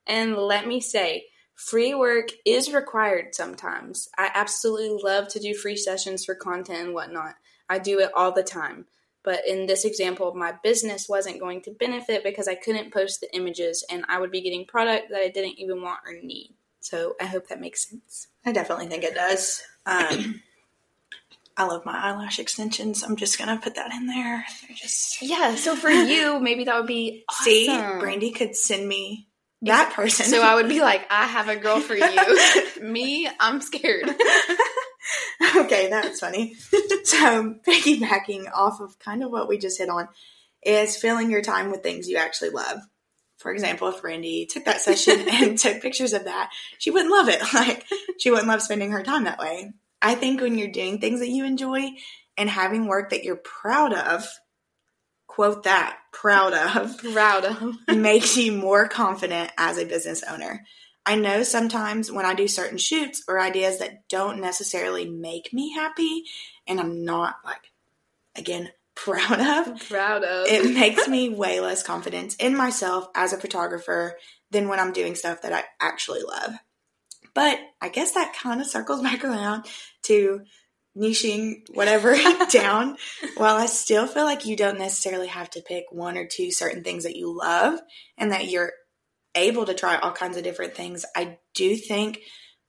And 0.07 0.37
let 0.37 0.66
me 0.66 0.81
say, 0.81 1.27
Free 1.57 1.95
work 1.95 2.29
is 2.45 2.73
required 2.73 3.35
sometimes. 3.35 4.11
I 4.19 4.31
absolutely 4.35 5.01
love 5.03 5.29
to 5.29 5.40
do 5.40 5.55
free 5.55 5.77
sessions 5.77 6.25
for 6.25 6.35
content 6.35 6.81
and 6.81 6.95
whatnot. 6.95 7.35
I 7.69 7.79
do 7.79 7.99
it 7.99 8.11
all 8.14 8.31
the 8.31 8.42
time. 8.42 8.85
But 9.25 9.40
in 9.49 9.66
this 9.66 9.87
example, 9.87 10.35
my 10.35 10.55
business 10.62 11.09
wasn't 11.09 11.40
going 11.40 11.62
to 11.62 11.71
benefit 11.73 12.23
because 12.23 12.47
I 12.47 12.55
couldn't 12.55 12.92
post 12.92 13.21
the 13.21 13.35
images 13.35 13.85
and 13.90 14.05
I 14.07 14.21
would 14.21 14.31
be 14.31 14.42
getting 14.42 14.66
product 14.66 15.09
that 15.11 15.23
I 15.23 15.29
didn't 15.29 15.59
even 15.59 15.83
want 15.83 16.01
or 16.07 16.12
need. 16.23 16.55
So 16.81 17.16
I 17.21 17.25
hope 17.25 17.49
that 17.49 17.61
makes 17.61 17.88
sense. 17.88 18.29
I 18.45 18.53
definitely 18.53 18.87
think 18.87 19.03
it 19.03 19.14
does. 19.14 19.62
Um, 19.87 20.42
I 21.57 21.64
love 21.64 21.87
my 21.87 21.97
eyelash 21.97 22.38
extensions. 22.38 23.03
I'm 23.03 23.16
just 23.16 23.38
gonna 23.38 23.59
put 23.59 23.77
that 23.77 23.92
in 23.92 24.07
there. 24.07 24.45
They're 24.61 24.77
just 24.77 25.23
Yeah, 25.23 25.55
so 25.55 25.75
for 25.75 25.90
you, 25.90 26.38
maybe 26.38 26.64
that 26.64 26.77
would 26.77 26.87
be 26.87 27.25
awesome. 27.31 27.45
see, 27.45 27.66
Brandy 27.99 28.31
could 28.31 28.55
send 28.55 28.87
me 28.87 29.27
that 29.62 29.92
person. 29.95 30.27
So 30.27 30.42
I 30.42 30.55
would 30.55 30.69
be 30.69 30.81
like, 30.81 31.07
I 31.11 31.27
have 31.27 31.49
a 31.49 31.57
girl 31.57 31.81
for 31.81 31.95
you. 31.95 32.83
Me, 32.83 33.29
I'm 33.40 33.61
scared. 33.61 34.09
okay, 35.57 35.88
that's 35.88 36.21
funny. 36.21 36.55
so, 37.05 37.55
piggybacking 37.66 38.51
off 38.55 38.81
of 38.81 38.99
kind 38.99 39.23
of 39.23 39.31
what 39.31 39.49
we 39.49 39.59
just 39.59 39.79
hit 39.79 39.88
on 39.88 40.09
is 40.62 40.97
filling 40.97 41.31
your 41.31 41.42
time 41.42 41.71
with 41.71 41.83
things 41.83 42.09
you 42.09 42.16
actually 42.16 42.51
love. 42.51 42.81
For 43.38 43.53
example, 43.53 43.88
if 43.88 44.03
Brandy 44.03 44.47
took 44.47 44.64
that 44.64 44.81
session 44.81 45.29
and 45.29 45.59
took 45.59 45.83
pictures 45.83 46.12
of 46.12 46.25
that, 46.25 46.51
she 46.79 46.90
wouldn't 46.90 47.12
love 47.12 47.29
it. 47.29 47.40
Like, 47.55 47.85
she 48.19 48.31
wouldn't 48.31 48.49
love 48.49 48.62
spending 48.62 48.92
her 48.92 49.03
time 49.03 49.25
that 49.25 49.38
way. 49.38 49.73
I 50.03 50.14
think 50.14 50.40
when 50.40 50.59
you're 50.59 50.69
doing 50.69 50.99
things 50.99 51.21
that 51.21 51.29
you 51.29 51.45
enjoy 51.45 51.90
and 52.37 52.51
having 52.51 52.87
work 52.87 53.11
that 53.11 53.25
you're 53.25 53.37
proud 53.37 53.92
of, 53.92 54.27
quote 55.37 55.64
that, 55.64 55.99
proud 56.12 56.55
of, 56.55 56.96
Proud 56.96 57.44
of. 57.44 57.77
makes 57.94 58.38
you 58.38 58.53
more 58.53 58.88
confident 58.88 59.53
as 59.59 59.77
a 59.77 59.85
business 59.85 60.22
owner. 60.29 60.64
I 61.05 61.14
know 61.16 61.42
sometimes 61.42 62.11
when 62.11 62.25
I 62.25 62.33
do 62.33 62.49
certain 62.49 62.79
shoots 62.79 63.22
or 63.29 63.38
ideas 63.38 63.79
that 63.81 64.09
don't 64.09 64.40
necessarily 64.40 65.09
make 65.09 65.53
me 65.53 65.72
happy 65.75 66.25
and 66.66 66.81
I'm 66.81 67.05
not 67.05 67.37
like, 67.44 67.70
again, 68.35 68.70
proud 68.96 69.68
of, 69.68 69.87
Proud 69.90 70.25
of. 70.25 70.49
it 70.49 70.72
makes 70.75 71.07
me 71.07 71.29
way 71.29 71.61
less 71.61 71.83
confidence 71.83 72.35
in 72.37 72.57
myself 72.57 73.07
as 73.14 73.35
a 73.35 73.38
photographer 73.38 74.16
than 74.51 74.68
when 74.68 74.81
I'm 74.81 74.94
doing 74.94 75.14
stuff 75.14 75.42
that 75.42 75.53
I 75.53 75.64
actually 75.81 76.22
love. 76.22 76.55
But 77.35 77.59
I 77.83 77.90
guess 77.90 78.12
that 78.12 78.35
kind 78.35 78.62
of 78.62 78.66
circles 78.66 79.03
back 79.03 79.22
around 79.22 79.66
to 80.05 80.40
niching 80.97 81.63
whatever 81.75 82.17
down. 82.51 82.97
While 83.37 83.57
I 83.57 83.67
still 83.67 84.07
feel 84.07 84.25
like 84.25 84.47
you 84.47 84.57
don't 84.57 84.79
necessarily 84.79 85.29
have 85.29 85.51
to 85.51 85.63
pick 85.63 85.85
one 85.91 86.17
or 86.17 86.27
two 86.27 86.51
certain 86.51 86.83
things 86.83 87.05
that 87.05 87.17
you 87.17 87.37
love 87.37 87.79
and 88.17 88.33
that 88.33 88.49
you're 88.49 88.73
able 89.35 89.67
to 89.67 89.75
try 89.75 89.97
all 89.97 90.13
kinds 90.13 90.37
of 90.37 90.45
different 90.45 90.75
things, 90.75 91.05
I 91.15 91.39
do 91.55 91.77
think 91.77 92.21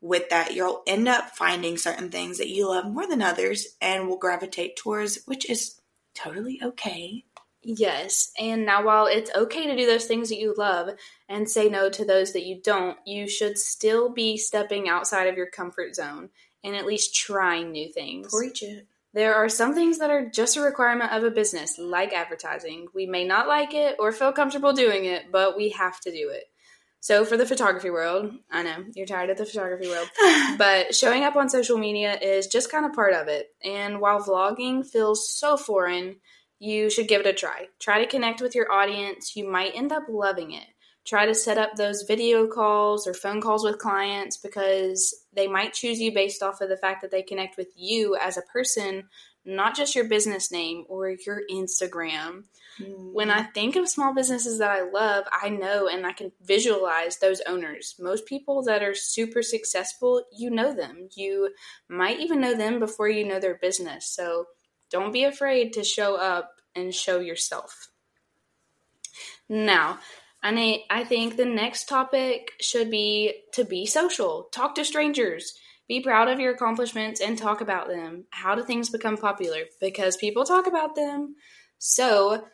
with 0.01 0.29
that 0.29 0.53
you'll 0.53 0.83
end 0.85 1.07
up 1.07 1.31
finding 1.35 1.77
certain 1.77 2.11
things 2.11 2.37
that 2.37 2.49
you 2.49 2.69
love 2.69 2.85
more 2.85 3.07
than 3.07 3.21
others 3.21 3.65
and 3.81 4.07
will 4.07 4.17
gravitate 4.17 4.75
towards, 4.75 5.19
which 5.25 5.49
is 5.49 5.79
totally 6.13 6.59
okay. 6.63 7.23
Yes, 7.63 8.31
and 8.39 8.65
now 8.65 8.85
while 8.85 9.07
it's 9.07 9.31
okay 9.35 9.67
to 9.67 9.75
do 9.75 9.85
those 9.85 10.05
things 10.05 10.29
that 10.29 10.39
you 10.39 10.53
love 10.57 10.91
and 11.27 11.49
say 11.49 11.67
no 11.67 11.89
to 11.89 12.05
those 12.05 12.31
that 12.33 12.45
you 12.45 12.61
don't, 12.63 12.97
you 13.05 13.27
should 13.27 13.57
still 13.57 14.09
be 14.09 14.37
stepping 14.37 14.87
outside 14.87 15.27
of 15.27 15.35
your 15.35 15.49
comfort 15.49 15.95
zone 15.95 16.29
and 16.67 16.75
at 16.75 16.85
least 16.85 17.15
trying 17.15 17.71
new 17.71 17.91
things. 17.91 18.33
Preach 18.33 18.61
it. 18.61 18.85
There 19.13 19.33
are 19.33 19.49
some 19.49 19.73
things 19.73 19.99
that 19.99 20.11
are 20.11 20.29
just 20.29 20.57
a 20.57 20.61
requirement 20.61 21.13
of 21.13 21.23
a 21.23 21.31
business, 21.31 21.79
like 21.79 22.13
advertising. 22.13 22.87
We 22.93 23.05
may 23.05 23.23
not 23.23 23.47
like 23.47 23.73
it 23.73 23.95
or 23.99 24.11
feel 24.11 24.33
comfortable 24.33 24.73
doing 24.73 25.05
it, 25.05 25.31
but 25.31 25.57
we 25.57 25.69
have 25.69 25.99
to 26.01 26.11
do 26.11 26.29
it. 26.29 26.43
So, 26.99 27.23
for 27.23 27.37
the 27.37 27.45
photography 27.45 27.89
world, 27.89 28.33
I 28.51 28.63
know 28.63 28.83
you're 28.93 29.05
tired 29.05 29.29
of 29.29 29.37
the 29.37 29.45
photography 29.45 29.87
world, 29.87 30.09
but 30.57 30.93
showing 30.93 31.23
up 31.23 31.35
on 31.37 31.47
social 31.47 31.77
media 31.77 32.17
is 32.21 32.47
just 32.47 32.69
kind 32.69 32.85
of 32.85 32.93
part 32.93 33.13
of 33.13 33.27
it. 33.29 33.47
And 33.63 34.01
while 34.01 34.19
vlogging 34.19 34.85
feels 34.85 35.29
so 35.29 35.55
foreign, 35.55 36.17
you 36.59 36.89
should 36.89 37.07
give 37.07 37.21
it 37.21 37.27
a 37.27 37.33
try. 37.33 37.67
Try 37.79 38.03
to 38.03 38.11
connect 38.11 38.41
with 38.41 38.55
your 38.55 38.71
audience. 38.71 39.35
You 39.35 39.49
might 39.49 39.75
end 39.75 39.93
up 39.93 40.03
loving 40.09 40.51
it. 40.51 40.67
Try 41.07 41.25
to 41.25 41.33
set 41.33 41.57
up 41.57 41.75
those 41.75 42.03
video 42.03 42.45
calls 42.45 43.07
or 43.07 43.13
phone 43.13 43.39
calls 43.39 43.63
with 43.63 43.79
clients 43.79 44.35
because 44.35 45.15
they 45.33 45.47
might 45.47 45.73
choose 45.73 45.99
you 45.99 46.13
based 46.13 46.43
off 46.43 46.59
of 46.59 46.67
the 46.67 46.77
fact 46.77 47.01
that 47.01 47.11
they 47.11 47.23
connect 47.23 47.57
with 47.57 47.69
you 47.75 48.17
as 48.21 48.37
a 48.37 48.41
person, 48.41 49.05
not 49.45 49.75
just 49.75 49.95
your 49.95 50.09
business 50.09 50.51
name 50.51 50.83
or 50.89 51.09
your 51.25 51.43
Instagram. 51.49 52.43
Mm-hmm. 52.81 53.13
When 53.13 53.31
I 53.31 53.43
think 53.43 53.77
of 53.77 53.87
small 53.87 54.13
businesses 54.13 54.59
that 54.59 54.69
I 54.69 54.81
love, 54.81 55.23
I 55.31 55.47
know 55.47 55.87
and 55.87 56.05
I 56.05 56.11
can 56.11 56.33
visualize 56.43 57.17
those 57.17 57.41
owners. 57.47 57.95
Most 57.97 58.25
people 58.25 58.61
that 58.63 58.83
are 58.83 58.93
super 58.93 59.41
successful, 59.41 60.23
you 60.35 60.49
know 60.49 60.73
them. 60.73 61.07
You 61.15 61.51
might 61.87 62.19
even 62.19 62.41
know 62.41 62.53
them 62.53 62.79
before 62.79 63.07
you 63.07 63.25
know 63.25 63.39
their 63.39 63.55
business. 63.55 64.07
So 64.07 64.47
don't 64.91 65.13
be 65.13 65.23
afraid 65.23 65.71
to 65.73 65.85
show 65.85 66.15
up 66.17 66.55
and 66.75 66.93
show 66.93 67.19
yourself. 67.19 67.87
Now, 69.49 69.99
and 70.43 70.59
I, 70.89 71.03
think 71.03 71.35
the 71.35 71.45
next 71.45 71.89
topic 71.89 72.51
should 72.61 72.91
be 72.91 73.33
to 73.53 73.65
be 73.65 73.85
social, 73.85 74.47
talk 74.51 74.75
to 74.75 74.85
strangers, 74.85 75.53
be 75.87 76.01
proud 76.01 76.27
of 76.27 76.39
your 76.39 76.53
accomplishments 76.53 77.21
and 77.21 77.37
talk 77.37 77.61
about 77.61 77.87
them. 77.87 78.25
How 78.29 78.55
do 78.55 78.63
things 78.63 78.89
become 78.89 79.17
popular? 79.17 79.63
Because 79.81 80.15
people 80.17 80.45
talk 80.45 80.67
about 80.67 80.95
them. 80.95 81.35
So, 81.79 82.45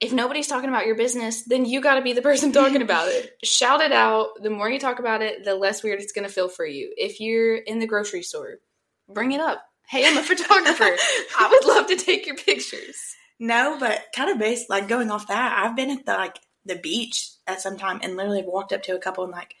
if 0.00 0.12
nobody's 0.12 0.46
talking 0.46 0.70
about 0.70 0.86
your 0.86 0.96
business, 0.96 1.44
then 1.44 1.66
you 1.66 1.80
got 1.80 1.96
to 1.96 2.02
be 2.02 2.14
the 2.14 2.22
person 2.22 2.52
talking 2.52 2.82
about 2.82 3.08
it. 3.08 3.32
Shout 3.44 3.82
it 3.82 3.92
out. 3.92 4.28
The 4.42 4.50
more 4.50 4.70
you 4.70 4.78
talk 4.78 4.98
about 4.98 5.20
it, 5.20 5.44
the 5.44 5.54
less 5.54 5.82
weird 5.82 6.00
it's 6.00 6.12
going 6.12 6.26
to 6.26 6.32
feel 6.32 6.48
for 6.48 6.64
you. 6.64 6.92
If 6.96 7.20
you're 7.20 7.56
in 7.56 7.80
the 7.80 7.86
grocery 7.86 8.22
store, 8.22 8.60
bring 9.08 9.32
it 9.32 9.40
up. 9.40 9.62
Hey, 9.88 10.06
I'm 10.06 10.16
a 10.16 10.22
photographer. 10.22 10.96
I 11.38 11.48
would 11.50 11.64
love 11.66 11.86
to 11.88 11.96
take 11.96 12.26
your 12.26 12.36
pictures. 12.36 12.96
No, 13.38 13.76
but 13.78 14.04
kind 14.14 14.30
of 14.30 14.38
based 14.38 14.70
like 14.70 14.88
going 14.88 15.10
off 15.10 15.28
that, 15.28 15.64
I've 15.64 15.76
been 15.76 15.90
at 15.90 16.06
the 16.06 16.12
like 16.12 16.36
the 16.64 16.76
beach 16.76 17.30
at 17.46 17.60
some 17.60 17.76
time 17.76 18.00
and 18.02 18.16
literally 18.16 18.42
walked 18.42 18.72
up 18.72 18.82
to 18.84 18.94
a 18.94 18.98
couple 18.98 19.24
and 19.24 19.32
like, 19.32 19.54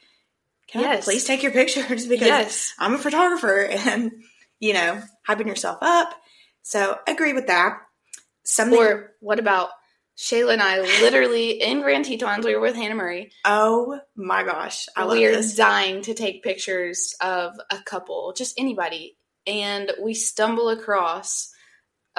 can 0.66 0.82
yes. 0.82 1.02
I 1.02 1.12
please 1.12 1.24
take 1.24 1.42
your 1.42 1.52
pictures 1.52 2.06
because 2.08 2.26
yes. 2.26 2.74
I'm 2.78 2.94
a 2.94 2.98
photographer 2.98 3.60
and 3.70 4.12
you 4.58 4.72
know 4.72 5.02
hyping 5.28 5.46
yourself 5.46 5.78
up. 5.82 6.12
So 6.62 6.98
agree 7.06 7.32
with 7.32 7.48
that. 7.48 7.80
Something. 8.44 8.78
Or 8.78 9.12
what 9.20 9.38
about 9.38 9.70
Shayla 10.16 10.52
and 10.52 10.62
I 10.62 10.80
literally 11.00 11.62
in 11.62 11.80
Grand 11.80 12.04
Tetons, 12.04 12.44
we 12.44 12.54
were 12.54 12.60
with 12.60 12.76
Hannah 12.76 12.94
Murray. 12.94 13.32
Oh 13.44 14.00
my 14.14 14.42
gosh. 14.42 14.86
I 14.94 15.06
we 15.06 15.24
are 15.24 15.42
dying 15.56 16.02
to 16.02 16.14
take 16.14 16.42
pictures 16.42 17.14
of 17.22 17.58
a 17.70 17.78
couple, 17.78 18.34
just 18.36 18.58
anybody. 18.58 19.16
And 19.46 19.90
we 20.00 20.12
stumble 20.12 20.68
across 20.68 21.54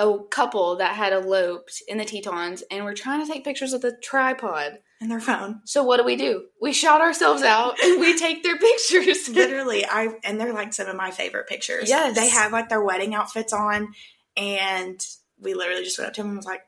a 0.02 0.18
couple 0.30 0.78
that 0.78 0.96
had 0.96 1.14
eloped 1.14 1.84
in 1.88 2.00
the 2.00 2.06
Tetons 2.06 2.64
and 2.72 2.84
we're 2.84 2.96
trying 2.96 3.24
to 3.26 3.32
take 3.32 3.44
pictures 3.44 3.72
with 3.72 3.84
a 3.86 3.96
tripod 4.02 4.80
and 5.00 5.12
their 5.12 5.20
phone. 5.20 5.62
So 5.66 5.84
what 5.84 5.98
do 5.98 6.04
we 6.04 6.16
do? 6.16 6.46
We 6.60 6.74
shout 6.74 7.02
ourselves 7.02 7.44
out 7.44 7.76
and 7.84 8.00
we 8.00 8.18
take 8.18 8.44
their 8.44 8.58
pictures. 8.60 9.30
Literally, 9.30 9.86
I 9.86 10.10
and 10.24 10.40
they're 10.40 10.54
like 10.54 10.74
some 10.74 10.88
of 10.88 10.96
my 10.96 11.12
favorite 11.12 11.48
pictures. 11.48 11.90
Yes. 11.90 12.16
They 12.16 12.30
have 12.30 12.52
like 12.52 12.70
their 12.70 12.84
wedding 12.84 13.14
outfits 13.14 13.54
on 13.54 13.94
and 14.36 15.00
we 15.40 15.54
literally 15.54 15.84
just 15.84 16.00
went 16.00 16.10
up 16.10 16.14
to 16.16 16.22
them 16.22 16.30
and 16.30 16.38
was 16.38 16.46
like, 16.46 16.64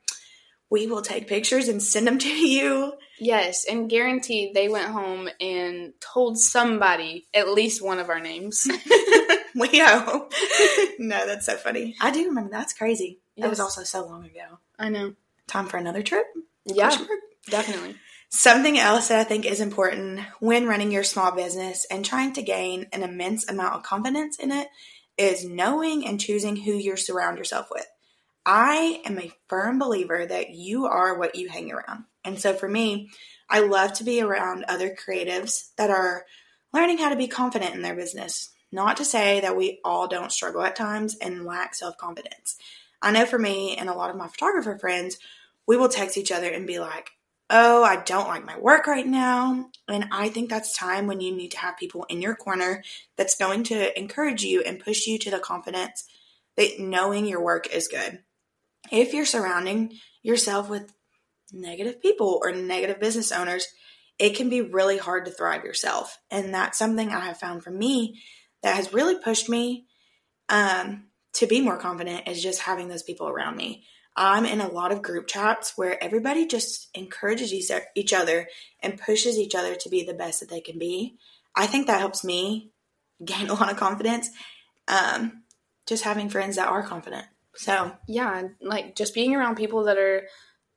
we 0.70 0.88
will 0.88 1.02
take 1.02 1.28
pictures 1.28 1.68
and 1.68 1.82
send 1.82 2.08
them 2.08 2.18
to 2.20 2.30
you. 2.30 2.94
Yes, 3.20 3.66
and 3.70 3.90
guaranteed 3.90 4.56
they 4.56 4.70
went 4.70 4.90
home 4.90 5.30
and 5.40 5.94
told 6.00 6.40
somebody 6.40 7.28
at 7.34 7.50
least 7.50 7.84
one 7.84 8.00
of 8.00 8.10
our 8.10 8.20
names. 8.20 8.68
we 9.56 9.80
hope. 9.80 10.34
no, 11.00 11.26
that's 11.26 11.46
so 11.46 11.56
funny. 11.58 11.96
I 12.02 12.12
do 12.12 12.26
remember. 12.26 12.50
That's 12.50 12.74
crazy. 12.74 13.20
Yes. 13.36 13.44
That 13.44 13.50
was 13.50 13.60
also 13.60 13.84
so 13.84 14.06
long 14.06 14.26
ago. 14.26 14.60
I 14.78 14.90
know. 14.90 15.14
Time 15.48 15.68
for 15.68 15.78
another 15.78 16.02
trip? 16.04 16.26
Yeah, 16.66 16.96
definitely. 17.50 17.96
Something 18.30 18.80
else 18.80 19.10
that 19.10 19.20
I 19.20 19.24
think 19.24 19.46
is 19.46 19.62
important 19.62 20.22
when 20.40 20.68
running 20.68 20.92
your 20.92 21.04
small 21.04 21.32
business 21.32 21.86
and 21.92 22.04
trying 22.04 22.34
to 22.34 22.42
gain 22.42 22.88
an 22.92 23.04
immense 23.04 23.48
amount 23.48 23.76
of 23.76 23.84
confidence 23.84 24.40
in 24.40 24.52
it 24.52 24.70
is 25.18 25.46
knowing 25.46 26.08
and 26.08 26.20
choosing 26.20 26.56
who 26.56 26.74
you 26.74 26.96
surround 26.96 27.38
yourself 27.38 27.68
with. 27.72 27.86
I 28.46 29.02
am 29.06 29.20
a 29.20 29.32
firm 29.48 29.80
believer 29.80 30.26
that 30.26 30.50
you 30.50 30.86
are 30.86 31.18
what 31.18 31.36
you 31.36 31.48
hang 31.50 31.72
around. 31.72 32.06
And 32.26 32.40
so 32.40 32.54
for 32.54 32.68
me, 32.68 33.10
I 33.50 33.60
love 33.60 33.94
to 33.94 34.04
be 34.04 34.22
around 34.22 34.66
other 34.68 34.96
creatives 34.96 35.70
that 35.78 35.90
are 35.90 36.26
learning 36.74 36.98
how 36.98 37.10
to 37.10 37.16
be 37.16 37.28
confident 37.28 37.76
in 37.76 37.82
their 37.82 37.96
business. 37.96 38.50
Not 38.72 38.98
to 38.98 39.06
say 39.06 39.42
that 39.42 39.56
we 39.56 39.80
all 39.86 40.08
don't 40.08 40.32
struggle 40.32 40.64
at 40.64 40.76
times 40.76 41.16
and 41.22 41.46
lack 41.46 41.76
self 41.76 41.98
confidence. 41.98 42.58
I 43.04 43.12
know 43.12 43.26
for 43.26 43.38
me 43.38 43.76
and 43.76 43.90
a 43.90 43.94
lot 43.94 44.10
of 44.10 44.16
my 44.16 44.28
photographer 44.28 44.78
friends, 44.78 45.18
we 45.68 45.78
will 45.78 45.90
text 45.90 46.18
each 46.18 46.32
other 46.32 46.50
and 46.50 46.66
be 46.66 46.80
like, 46.80 47.12
oh, 47.50 47.84
I 47.84 47.98
don't 47.98 48.28
like 48.28 48.46
my 48.46 48.58
work 48.58 48.88
right 48.88 49.06
now. 49.06 49.70
And 49.88 50.06
I 50.12 50.30
think 50.30 50.50
that's 50.50 50.76
time 50.76 51.06
when 51.06 51.22
you 51.22 51.36
need 51.36 51.52
to 51.52 51.60
have 51.60 51.78
people 51.78 52.06
in 52.10 52.22
your 52.22 52.36
corner 52.36 52.84
that's 53.18 53.38
going 53.38 53.64
to 53.66 54.00
encourage 54.00 54.44
you 54.44 54.62
and 54.62 54.80
push 54.80 55.06
you 55.06 55.20
to 55.20 55.30
the 55.30 55.40
confidence 55.40 56.06
that 56.58 56.80
knowing 56.80 57.26
your 57.28 57.44
work 57.44 57.68
is 57.72 57.88
good 57.88 58.20
if 58.92 59.14
you're 59.14 59.26
surrounding 59.26 59.94
yourself 60.22 60.70
with 60.70 60.94
negative 61.52 62.02
people 62.02 62.40
or 62.42 62.52
negative 62.52 63.00
business 63.00 63.32
owners, 63.32 63.68
it 64.20 64.36
can 64.36 64.50
be 64.50 64.62
really 64.62 64.98
hard 64.98 65.26
to 65.26 65.32
thrive 65.32 65.64
yourself. 65.64 66.20
And 66.30 66.54
that's 66.54 66.78
something 66.78 67.10
I 67.10 67.22
have 67.22 67.40
found 67.40 67.64
for 67.64 67.72
me 67.72 68.22
that 68.62 68.76
has 68.76 68.94
really 68.94 69.16
pushed 69.16 69.50
me 69.50 69.86
um, 70.50 71.06
to 71.34 71.48
be 71.48 71.62
more 71.62 71.78
confident 71.78 72.28
is 72.28 72.42
just 72.42 72.62
having 72.62 72.88
those 72.88 73.04
people 73.04 73.28
around 73.28 73.56
me. 73.56 73.86
I'm 74.16 74.46
in 74.46 74.62
a 74.62 74.72
lot 74.72 74.92
of 74.92 75.02
group 75.02 75.28
chats 75.28 75.74
where 75.76 76.02
everybody 76.04 76.46
just 76.46 76.90
encourages 76.94 77.52
each 77.96 78.14
other 78.14 78.48
and 78.82 79.02
pushes 79.02 79.38
each 79.38 79.56
other 79.56 79.76
to 79.76 79.90
be 79.90 80.04
the 80.04 80.14
best 80.14 80.40
that 80.40 80.50
they 80.50 80.62
can 80.62 80.78
be. 80.78 81.18
I 81.56 81.66
think 81.66 81.88
that 81.88 82.00
helps 82.00 82.24
me 82.24 82.72
gain 83.26 83.50
a 83.50 83.54
lot 83.54 83.72
of 83.72 83.78
confidence. 83.78 84.30
Um, 84.88 85.44
just 85.88 86.04
having 86.04 86.30
friends 86.30 86.56
that 86.56 86.68
are 86.68 86.84
confident. 86.84 87.26
So, 87.56 87.92
yeah, 88.08 88.44
like 88.62 88.96
just 88.96 89.14
being 89.14 89.36
around 89.36 89.56
people 89.56 89.84
that 89.86 89.98
are 89.98 90.24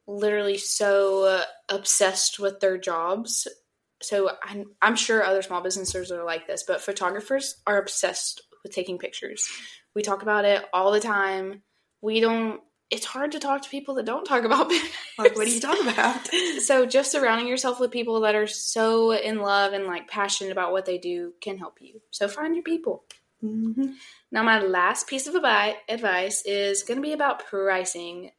literally 0.06 0.58
so 0.58 1.42
obsessed 1.68 2.38
with 2.38 2.60
their 2.60 2.76
jobs. 2.76 3.48
So, 4.02 4.30
I'm, 4.42 4.66
I'm 4.82 4.96
sure 4.96 5.22
other 5.22 5.42
small 5.42 5.62
businesses 5.62 6.12
are 6.12 6.24
like 6.24 6.46
this, 6.46 6.64
but 6.66 6.82
photographers 6.82 7.56
are 7.66 7.78
obsessed 7.78 8.42
with 8.66 8.74
taking 8.74 8.98
pictures. 8.98 9.48
We 9.94 10.02
talk 10.02 10.22
about 10.22 10.44
it 10.44 10.64
all 10.72 10.90
the 10.90 11.00
time. 11.00 11.62
We 12.02 12.20
don't 12.20 12.60
it's 12.90 13.06
hard 13.06 13.32
to 13.32 13.40
talk 13.40 13.62
to 13.62 13.68
people 13.68 13.94
that 13.94 14.06
don't 14.06 14.24
talk 14.24 14.44
about. 14.44 14.72
Like, 15.18 15.34
what 15.34 15.46
do 15.46 15.50
you 15.50 15.60
talk 15.60 15.80
about? 15.80 16.28
so, 16.60 16.84
just 16.84 17.10
surrounding 17.10 17.48
yourself 17.48 17.80
with 17.80 17.90
people 17.90 18.20
that 18.20 18.34
are 18.34 18.46
so 18.46 19.12
in 19.12 19.40
love 19.40 19.72
and 19.72 19.86
like 19.86 20.08
passionate 20.08 20.52
about 20.52 20.72
what 20.72 20.84
they 20.84 20.98
do 20.98 21.32
can 21.40 21.56
help 21.56 21.78
you. 21.80 22.02
So, 22.10 22.28
find 22.28 22.54
your 22.54 22.62
people. 22.62 23.04
Mm-hmm. 23.42 23.92
Now, 24.30 24.42
my 24.42 24.60
last 24.60 25.06
piece 25.06 25.26
of 25.26 25.34
advice 25.34 26.42
is 26.44 26.82
going 26.82 26.98
to 26.98 27.02
be 27.02 27.14
about 27.14 27.46
pricing. 27.46 28.30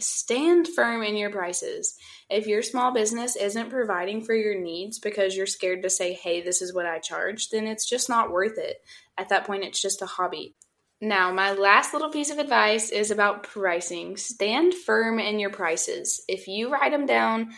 Stand 0.00 0.68
firm 0.68 1.02
in 1.02 1.16
your 1.16 1.30
prices. 1.30 1.96
If 2.28 2.46
your 2.46 2.62
small 2.62 2.92
business 2.92 3.36
isn't 3.36 3.70
providing 3.70 4.22
for 4.22 4.34
your 4.34 4.58
needs 4.58 4.98
because 4.98 5.36
you're 5.36 5.46
scared 5.46 5.82
to 5.82 5.90
say, 5.90 6.12
hey, 6.12 6.42
this 6.42 6.62
is 6.62 6.74
what 6.74 6.86
I 6.86 6.98
charge, 6.98 7.50
then 7.50 7.66
it's 7.66 7.88
just 7.88 8.08
not 8.08 8.30
worth 8.30 8.58
it. 8.58 8.82
At 9.16 9.28
that 9.30 9.46
point, 9.46 9.64
it's 9.64 9.80
just 9.80 10.02
a 10.02 10.06
hobby. 10.06 10.54
Now, 11.00 11.32
my 11.32 11.52
last 11.52 11.92
little 11.92 12.10
piece 12.10 12.30
of 12.30 12.38
advice 12.38 12.90
is 12.90 13.10
about 13.10 13.44
pricing. 13.44 14.16
Stand 14.16 14.74
firm 14.74 15.18
in 15.18 15.38
your 15.38 15.50
prices. 15.50 16.22
If 16.28 16.46
you 16.46 16.70
write 16.70 16.92
them 16.92 17.06
down, 17.06 17.52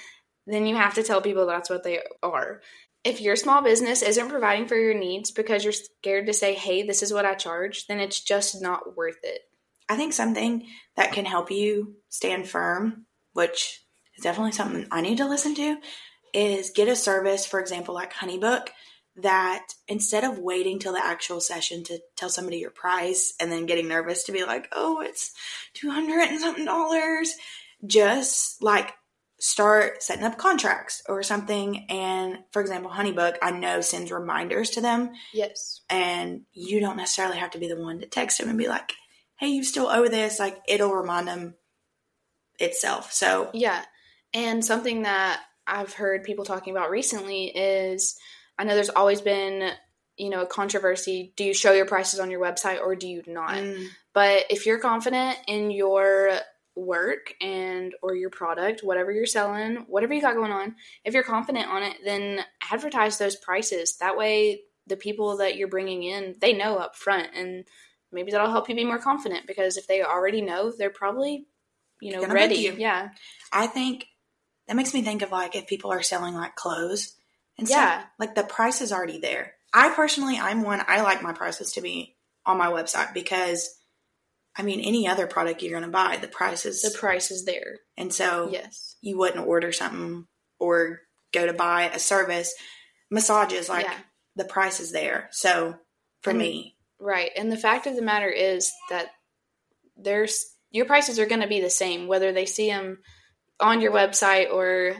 then 0.46 0.66
you 0.66 0.76
have 0.76 0.94
to 0.94 1.02
tell 1.02 1.20
people 1.20 1.46
that's 1.46 1.70
what 1.70 1.82
they 1.82 2.00
are 2.22 2.60
if 3.04 3.20
your 3.20 3.36
small 3.36 3.62
business 3.62 4.02
isn't 4.02 4.28
providing 4.28 4.66
for 4.66 4.76
your 4.76 4.94
needs 4.94 5.30
because 5.30 5.64
you're 5.64 5.72
scared 5.72 6.26
to 6.26 6.32
say, 6.32 6.54
hey, 6.54 6.82
this 6.82 7.02
is 7.02 7.12
what 7.12 7.24
I 7.24 7.34
charge, 7.34 7.86
then 7.86 8.00
it's 8.00 8.20
just 8.20 8.62
not 8.62 8.96
worth 8.96 9.18
it. 9.22 9.40
I 9.88 9.96
think 9.96 10.12
something 10.12 10.66
that 10.96 11.12
can 11.12 11.24
help 11.24 11.50
you 11.50 11.96
stand 12.12 12.46
firm, 12.46 13.06
which 13.32 13.80
is 14.16 14.22
definitely 14.22 14.52
something 14.52 14.86
I 14.90 15.00
need 15.00 15.16
to 15.16 15.28
listen 15.28 15.54
to, 15.54 15.78
is 16.34 16.70
get 16.70 16.88
a 16.88 16.94
service, 16.94 17.46
for 17.46 17.58
example, 17.58 17.94
like 17.94 18.12
Honeybook, 18.12 18.68
that 19.16 19.66
instead 19.88 20.22
of 20.22 20.38
waiting 20.38 20.78
till 20.78 20.92
the 20.92 21.04
actual 21.04 21.40
session 21.40 21.82
to 21.84 21.98
tell 22.16 22.28
somebody 22.28 22.58
your 22.58 22.70
price 22.70 23.32
and 23.40 23.50
then 23.50 23.66
getting 23.66 23.88
nervous 23.88 24.24
to 24.24 24.32
be 24.32 24.44
like, 24.44 24.68
oh, 24.72 25.00
it's 25.00 25.32
200 25.74 26.20
and 26.20 26.40
something 26.40 26.66
dollars, 26.66 27.34
just 27.86 28.62
like 28.62 28.92
start 29.40 30.02
setting 30.02 30.24
up 30.24 30.36
contracts 30.36 31.02
or 31.08 31.22
something. 31.22 31.86
And 31.88 32.40
for 32.50 32.60
example, 32.60 32.90
Honeybook, 32.90 33.36
I 33.42 33.52
know 33.52 33.80
sends 33.80 34.12
reminders 34.12 34.70
to 34.70 34.82
them. 34.82 35.12
Yes. 35.32 35.80
And 35.88 36.42
you 36.52 36.78
don't 36.78 36.98
necessarily 36.98 37.38
have 37.38 37.52
to 37.52 37.58
be 37.58 37.68
the 37.68 37.80
one 37.80 38.00
to 38.00 38.06
text 38.06 38.38
them 38.38 38.50
and 38.50 38.58
be 38.58 38.68
like, 38.68 38.92
hey, 39.38 39.48
you 39.48 39.64
still 39.64 39.88
owe 39.88 40.08
this. 40.08 40.38
Like 40.38 40.58
it'll 40.68 40.94
remind 40.94 41.26
them 41.26 41.54
itself. 42.62 43.12
So, 43.12 43.50
yeah. 43.52 43.84
And 44.34 44.64
something 44.64 45.02
that 45.02 45.40
I've 45.66 45.92
heard 45.92 46.24
people 46.24 46.44
talking 46.44 46.72
about 46.72 46.90
recently 46.90 47.46
is 47.46 48.16
I 48.58 48.64
know 48.64 48.74
there's 48.74 48.90
always 48.90 49.20
been, 49.20 49.70
you 50.16 50.30
know, 50.30 50.42
a 50.42 50.46
controversy. 50.46 51.32
Do 51.36 51.44
you 51.44 51.54
show 51.54 51.72
your 51.72 51.86
prices 51.86 52.20
on 52.20 52.30
your 52.30 52.40
website 52.40 52.80
or 52.80 52.94
do 52.96 53.08
you 53.08 53.22
not? 53.26 53.54
Mm. 53.54 53.86
But 54.12 54.44
if 54.50 54.66
you're 54.66 54.78
confident 54.78 55.38
in 55.46 55.70
your 55.70 56.38
work 56.74 57.34
and 57.40 57.94
or 58.02 58.14
your 58.14 58.30
product, 58.30 58.82
whatever 58.82 59.12
you're 59.12 59.26
selling, 59.26 59.84
whatever 59.88 60.14
you 60.14 60.20
got 60.20 60.34
going 60.34 60.52
on, 60.52 60.74
if 61.04 61.14
you're 61.14 61.22
confident 61.22 61.68
on 61.68 61.82
it, 61.82 61.96
then 62.04 62.44
advertise 62.70 63.18
those 63.18 63.36
prices. 63.36 63.96
That 63.98 64.16
way 64.16 64.62
the 64.86 64.96
people 64.96 65.36
that 65.38 65.56
you're 65.56 65.68
bringing 65.68 66.02
in, 66.02 66.36
they 66.40 66.52
know 66.52 66.76
up 66.76 66.96
front 66.96 67.28
and 67.34 67.64
maybe 68.10 68.30
that'll 68.30 68.50
help 68.50 68.68
you 68.68 68.74
be 68.74 68.84
more 68.84 68.98
confident 68.98 69.46
because 69.46 69.76
if 69.76 69.86
they 69.86 70.02
already 70.02 70.42
know, 70.42 70.72
they're 70.76 70.90
probably 70.90 71.46
you 72.02 72.12
know 72.12 72.26
ready. 72.26 72.56
you. 72.56 72.74
Yeah. 72.78 73.10
I 73.52 73.66
think 73.66 74.06
that 74.68 74.76
makes 74.76 74.92
me 74.94 75.02
think 75.02 75.22
of 75.22 75.30
like 75.30 75.54
if 75.56 75.66
people 75.66 75.92
are 75.92 76.02
selling 76.02 76.34
like 76.34 76.54
clothes 76.56 77.14
and 77.58 77.68
Yeah. 77.68 78.00
stuff, 78.00 78.10
like 78.18 78.34
the 78.34 78.44
price 78.44 78.80
is 78.80 78.92
already 78.92 79.18
there. 79.18 79.54
I 79.72 79.90
personally, 79.90 80.38
I'm 80.38 80.62
one, 80.62 80.82
I 80.86 81.00
like 81.02 81.22
my 81.22 81.32
prices 81.32 81.72
to 81.72 81.80
be 81.80 82.16
on 82.44 82.58
my 82.58 82.66
website 82.66 83.14
because, 83.14 83.68
I 84.56 84.62
mean, 84.62 84.80
any 84.80 85.08
other 85.08 85.26
product 85.26 85.62
you're 85.62 85.70
going 85.70 85.82
to 85.84 85.88
buy, 85.88 86.16
the 86.20 86.28
price 86.28 86.66
is, 86.66 86.82
The 86.82 86.96
price 86.98 87.30
is 87.30 87.44
there. 87.44 87.78
and 87.96 88.12
so 88.12 88.50
Yes. 88.52 88.96
you 89.00 89.16
wouldn't 89.16 89.46
order 89.46 89.72
something 89.72 90.26
or 90.58 91.00
go 91.32 91.46
to 91.46 91.52
buy 91.54 91.84
a 91.88 91.98
service. 91.98 92.54
Massages, 93.10 93.68
like 93.68 93.84
Yeah. 93.86 93.98
the 94.36 94.44
price 94.44 94.80
is 94.80 94.92
there. 94.92 95.28
So 95.32 95.78
for 96.22 96.30
And- 96.30 96.38
me, 96.38 96.76
Right. 96.98 97.32
And 97.36 97.50
the 97.50 97.56
fact 97.56 97.86
of 97.88 97.96
the 97.96 98.02
matter 98.02 98.28
is 98.28 98.70
that 98.90 99.10
there's 99.96 100.51
your 100.72 100.86
prices 100.86 101.18
are 101.18 101.26
going 101.26 101.40
to 101.42 101.46
be 101.46 101.60
the 101.60 101.70
same 101.70 102.08
whether 102.08 102.32
they 102.32 102.46
see 102.46 102.68
them 102.68 102.98
on 103.60 103.80
your 103.80 103.92
website 103.92 104.50
or 104.52 104.96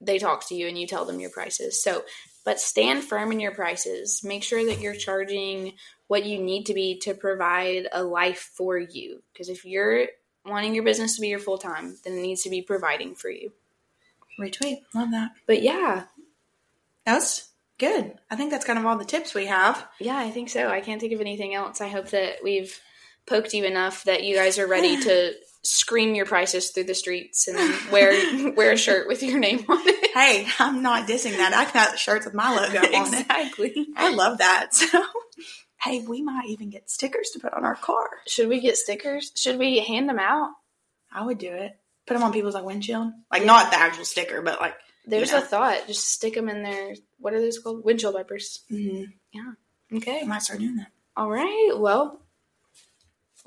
they 0.00 0.18
talk 0.18 0.46
to 0.48 0.54
you 0.54 0.68
and 0.68 0.78
you 0.78 0.86
tell 0.86 1.04
them 1.04 1.18
your 1.20 1.30
prices. 1.30 1.82
So, 1.82 2.04
but 2.44 2.60
stand 2.60 3.02
firm 3.02 3.32
in 3.32 3.40
your 3.40 3.52
prices. 3.52 4.22
Make 4.24 4.42
sure 4.44 4.64
that 4.66 4.80
you're 4.80 4.94
charging 4.94 5.74
what 6.06 6.24
you 6.24 6.38
need 6.38 6.66
to 6.66 6.74
be 6.74 6.98
to 7.00 7.14
provide 7.14 7.88
a 7.92 8.02
life 8.02 8.50
for 8.54 8.78
you. 8.78 9.22
Because 9.32 9.48
if 9.48 9.64
you're 9.64 10.06
wanting 10.46 10.74
your 10.74 10.84
business 10.84 11.16
to 11.16 11.20
be 11.20 11.28
your 11.28 11.38
full 11.38 11.58
time, 11.58 11.96
then 12.04 12.14
it 12.14 12.22
needs 12.22 12.42
to 12.44 12.50
be 12.50 12.62
providing 12.62 13.14
for 13.14 13.28
you. 13.30 13.52
retweet. 14.40 14.78
Love 14.94 15.10
that. 15.10 15.32
But 15.46 15.62
yeah, 15.62 16.04
That 17.04 17.16
was 17.16 17.48
good. 17.78 18.14
I 18.30 18.36
think 18.36 18.50
that's 18.50 18.64
kind 18.64 18.78
of 18.78 18.86
all 18.86 18.96
the 18.96 19.04
tips 19.04 19.34
we 19.34 19.46
have. 19.46 19.86
Yeah, 19.98 20.16
I 20.16 20.30
think 20.30 20.48
so. 20.48 20.68
I 20.68 20.80
can't 20.80 21.00
think 21.00 21.12
of 21.12 21.20
anything 21.20 21.54
else. 21.54 21.80
I 21.80 21.88
hope 21.88 22.08
that 22.10 22.36
we've 22.42 22.78
poked 23.26 23.52
you 23.54 23.64
enough 23.64 24.04
that 24.04 24.24
you 24.24 24.36
guys 24.36 24.58
are 24.58 24.66
ready 24.66 25.00
to 25.02 25.32
scream 25.62 26.14
your 26.14 26.24
prices 26.26 26.70
through 26.70 26.84
the 26.84 26.94
streets 26.94 27.46
and 27.46 27.58
wear 27.92 28.52
wear 28.56 28.72
a 28.72 28.76
shirt 28.76 29.06
with 29.08 29.22
your 29.22 29.38
name 29.38 29.64
on 29.68 29.78
it. 29.86 30.10
Hey, 30.14 30.46
I'm 30.58 30.82
not 30.82 31.06
dissing 31.08 31.36
that. 31.36 31.52
I 31.54 31.70
got 31.72 31.98
shirts 31.98 32.24
with 32.24 32.34
my 32.34 32.50
logo 32.54 32.78
on 32.78 32.84
it. 32.84 32.94
exactly. 33.20 33.86
I 33.96 34.12
love 34.14 34.38
that. 34.38 34.70
So, 35.82 35.90
hey, 35.92 36.04
we 36.06 36.20
might 36.22 36.48
even 36.48 36.68
get 36.68 36.90
stickers 36.90 37.30
to 37.30 37.38
put 37.40 37.54
on 37.54 37.64
our 37.64 37.74
car. 37.76 38.08
Should 38.26 38.48
we 38.48 38.60
get 38.60 38.76
stickers? 38.76 39.32
Should 39.36 39.58
we 39.58 39.78
hand 39.80 40.08
them 40.10 40.18
out? 40.18 40.50
I 41.12 41.24
would 41.24 41.38
do 41.38 41.50
it. 41.52 41.72
Put 42.06 42.14
them 42.14 42.22
on 42.22 42.32
people's 42.32 42.54
like 42.54 42.64
windshield, 42.64 43.12
like 43.30 43.40
Yeah. 43.42 43.46
not 43.46 43.70
the 43.70 43.78
actual 43.78 44.04
sticker, 44.04 44.42
but 44.42 44.60
like. 44.60 44.74
There's 45.06 45.32
know. 45.32 45.38
a 45.38 45.40
thought. 45.42 45.86
Just 45.86 46.08
stick 46.10 46.34
them 46.34 46.48
in 46.50 46.62
there. 46.62 46.94
What 47.18 47.32
are 47.32 47.40
those 47.40 47.58
called? 47.58 47.82
Windshield 47.84 48.14
wipers. 48.14 48.60
Mm-hmm. 48.70 49.04
I 49.92 49.96
Okay. 49.96 50.22
might 50.24 50.42
start 50.42 50.60
doing 50.60 50.76
that. 50.76 50.88
All 51.16 51.30
right. 51.30 51.72
Well, 51.76 52.20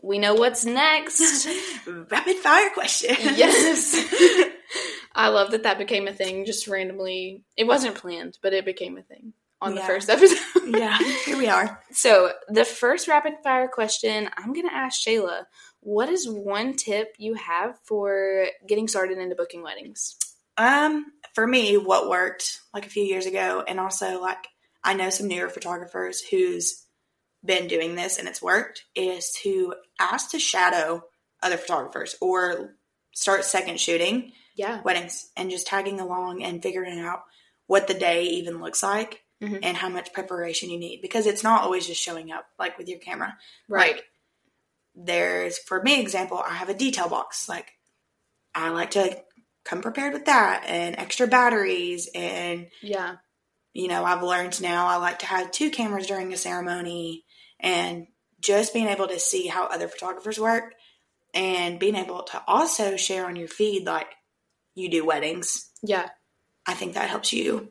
we 0.03 0.19
know 0.19 0.35
what's 0.35 0.65
next. 0.65 1.47
Rapid 1.87 2.35
fire 2.37 2.69
question. 2.71 3.15
yes. 3.19 3.95
I 5.15 5.29
love 5.29 5.51
that 5.51 5.63
that 5.63 5.77
became 5.77 6.07
a 6.07 6.13
thing 6.13 6.45
just 6.45 6.67
randomly. 6.67 7.43
It 7.55 7.65
wasn't 7.65 7.95
planned, 7.95 8.37
but 8.41 8.53
it 8.53 8.65
became 8.65 8.97
a 8.97 9.01
thing 9.01 9.33
on 9.61 9.75
the 9.75 9.81
first 9.81 10.09
episode. 10.09 10.37
yeah. 10.77 10.97
Here 11.25 11.37
we 11.37 11.47
are. 11.47 11.81
So, 11.91 12.33
the 12.49 12.65
first 12.65 13.07
rapid 13.07 13.35
fire 13.43 13.69
question 13.69 14.29
I'm 14.37 14.53
going 14.53 14.67
to 14.67 14.73
ask 14.73 15.01
Shayla 15.01 15.45
What 15.79 16.09
is 16.09 16.27
one 16.27 16.75
tip 16.75 17.15
you 17.17 17.35
have 17.35 17.79
for 17.85 18.47
getting 18.67 18.89
started 18.89 19.19
into 19.19 19.35
booking 19.35 19.63
weddings? 19.63 20.17
Um, 20.57 21.05
for 21.33 21.47
me, 21.47 21.77
what 21.77 22.09
worked 22.09 22.59
like 22.73 22.85
a 22.85 22.89
few 22.89 23.03
years 23.03 23.25
ago, 23.25 23.63
and 23.65 23.79
also 23.79 24.19
like 24.19 24.47
I 24.83 24.95
know 24.95 25.09
some 25.09 25.29
newer 25.29 25.49
photographers 25.49 26.21
who's 26.21 26.82
been 27.45 27.67
doing 27.67 27.95
this 27.95 28.17
and 28.17 28.27
it's 28.27 28.41
worked, 28.41 28.85
is 28.95 29.31
to 29.43 29.73
ask 29.99 30.31
to 30.31 30.39
shadow 30.39 31.03
other 31.41 31.57
photographers 31.57 32.15
or 32.21 32.75
start 33.13 33.43
second 33.45 33.79
shooting 33.79 34.31
Yeah. 34.55 34.81
weddings 34.83 35.29
and 35.35 35.49
just 35.49 35.67
tagging 35.67 35.99
along 35.99 36.41
and 36.43 36.61
figuring 36.63 36.99
out 36.99 37.23
what 37.67 37.87
the 37.87 37.93
day 37.93 38.23
even 38.25 38.61
looks 38.61 38.81
like 38.83 39.23
Mhm. 39.41 39.59
and 39.61 39.75
how 39.77 39.89
much 39.89 40.13
preparation 40.13 40.69
you 40.69 40.77
need 40.79 41.01
because 41.01 41.25
it's 41.25 41.43
not 41.43 41.63
always 41.63 41.85
just 41.85 42.01
showing 42.01 42.31
up 42.31 42.45
like 42.57 42.77
with 42.77 42.87
your 42.87 42.99
camera. 42.99 43.37
Right. 43.67 43.95
Like 43.95 44.05
there's 44.95 45.57
for 45.57 45.81
me 45.81 45.99
example, 45.99 46.37
I 46.37 46.53
have 46.53 46.69
a 46.69 46.73
detail 46.73 47.09
box. 47.09 47.49
Like 47.49 47.71
I 48.55 48.69
like 48.69 48.91
to 48.91 49.21
come 49.65 49.81
prepared 49.81 50.13
with 50.13 50.25
that 50.25 50.63
and 50.67 50.97
extra 50.97 51.27
batteries 51.27 52.09
and 52.13 52.67
yeah. 52.81 53.17
you 53.73 53.87
know, 53.87 54.05
I've 54.05 54.23
learned 54.23 54.61
now 54.61 54.87
I 54.87 54.97
like 54.97 55.19
to 55.19 55.25
have 55.25 55.51
two 55.51 55.69
cameras 55.71 56.07
during 56.07 56.31
a 56.31 56.37
ceremony 56.37 57.25
and 57.63 58.07
just 58.39 58.73
being 58.73 58.87
able 58.87 59.07
to 59.07 59.19
see 59.19 59.47
how 59.47 59.65
other 59.65 59.87
photographers 59.87 60.37
work 60.39 60.75
and 61.33 61.79
being 61.79 61.95
able 61.95 62.21
to 62.23 62.43
also 62.45 62.97
share 62.97 63.25
on 63.25 63.35
your 63.35 63.47
feed 63.47 63.85
like 63.85 64.07
you 64.75 64.89
do 64.89 65.05
weddings. 65.05 65.71
Yeah. 65.81 66.09
I 66.67 66.73
think 66.73 66.93
that 66.93 67.09
helps 67.09 67.33
you 67.33 67.69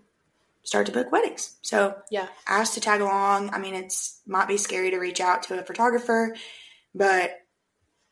start 0.65 0.87
to 0.87 0.93
book 0.93 1.13
weddings. 1.13 1.57
So 1.63 1.97
Yeah. 2.11 2.29
ask 2.47 2.75
to 2.75 2.81
tag 2.81 3.01
along. 3.01 3.51
I 3.51 3.59
mean, 3.59 3.75
it's 3.75 4.21
might 4.27 4.49
be 4.49 4.57
scary 4.57 4.91
to 4.91 4.99
reach 4.99 5.21
out 5.21 5.43
to 5.45 5.59
a 5.59 5.63
photographer, 5.63 6.35
but 6.95 7.39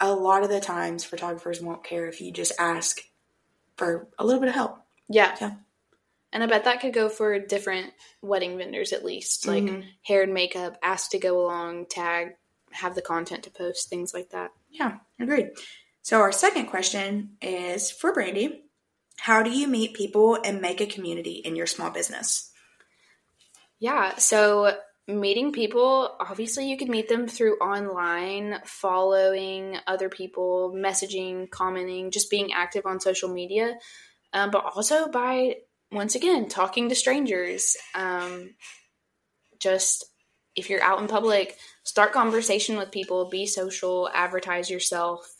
a 0.00 0.12
lot 0.12 0.42
of 0.42 0.48
the 0.50 0.60
times 0.60 1.04
photographers 1.04 1.60
won't 1.60 1.84
care 1.84 2.06
if 2.08 2.20
you 2.20 2.32
just 2.32 2.52
ask 2.58 3.00
for 3.76 4.08
a 4.18 4.24
little 4.24 4.40
bit 4.40 4.48
of 4.48 4.54
help. 4.54 4.78
Yeah. 5.08 5.36
Yeah. 5.40 5.54
And 6.32 6.42
I 6.42 6.46
bet 6.46 6.64
that 6.64 6.80
could 6.80 6.92
go 6.92 7.08
for 7.08 7.38
different 7.38 7.92
wedding 8.22 8.56
vendors 8.56 8.92
at 8.92 9.04
least, 9.04 9.46
like 9.46 9.64
Mhm. 9.64 9.84
hair 10.02 10.22
and 10.22 10.32
makeup, 10.32 10.78
ask 10.82 11.10
to 11.10 11.18
go 11.18 11.40
along, 11.40 11.86
tag, 11.86 12.36
have 12.70 12.94
the 12.94 13.02
content 13.02 13.42
to 13.44 13.50
post, 13.50 13.88
things 13.88 14.14
like 14.14 14.30
that. 14.30 14.52
Yeah, 14.70 14.98
agreed. 15.18 15.50
So 16.02 16.20
our 16.20 16.32
second 16.32 16.66
question 16.66 17.36
is 17.42 17.90
for 17.90 18.12
Brandy. 18.12 18.64
How 19.18 19.42
do 19.42 19.50
you 19.50 19.66
meet 19.66 19.94
people 19.94 20.36
and 20.36 20.62
make 20.62 20.80
a 20.80 20.86
community 20.86 21.32
in 21.32 21.56
your 21.56 21.66
small 21.66 21.90
business? 21.90 22.52
Yeah, 23.78 24.16
so 24.16 24.78
meeting 25.08 25.52
people, 25.52 26.14
obviously 26.20 26.70
you 26.70 26.76
could 26.76 26.88
meet 26.88 27.08
them 27.08 27.26
through 27.26 27.58
online, 27.58 28.60
following 28.64 29.76
other 29.86 30.08
people, 30.08 30.72
messaging, 30.74 31.50
commenting, 31.50 32.10
just 32.10 32.30
being 32.30 32.52
active 32.52 32.86
on 32.86 33.00
social 33.00 33.28
media, 33.28 33.78
um, 34.32 34.50
but 34.50 34.64
also 34.64 35.08
by, 35.08 35.56
once 35.92 36.14
again, 36.14 36.48
talking 36.48 36.88
to 36.88 36.94
strangers. 36.94 37.76
Um, 37.94 38.54
just 39.58 40.04
if 40.56 40.70
you're 40.70 40.82
out 40.82 41.00
in 41.00 41.08
public, 41.08 41.56
start 41.84 42.12
conversation 42.12 42.76
with 42.76 42.90
people, 42.90 43.28
be 43.28 43.46
social, 43.46 44.08
advertise 44.14 44.70
yourself. 44.70 45.36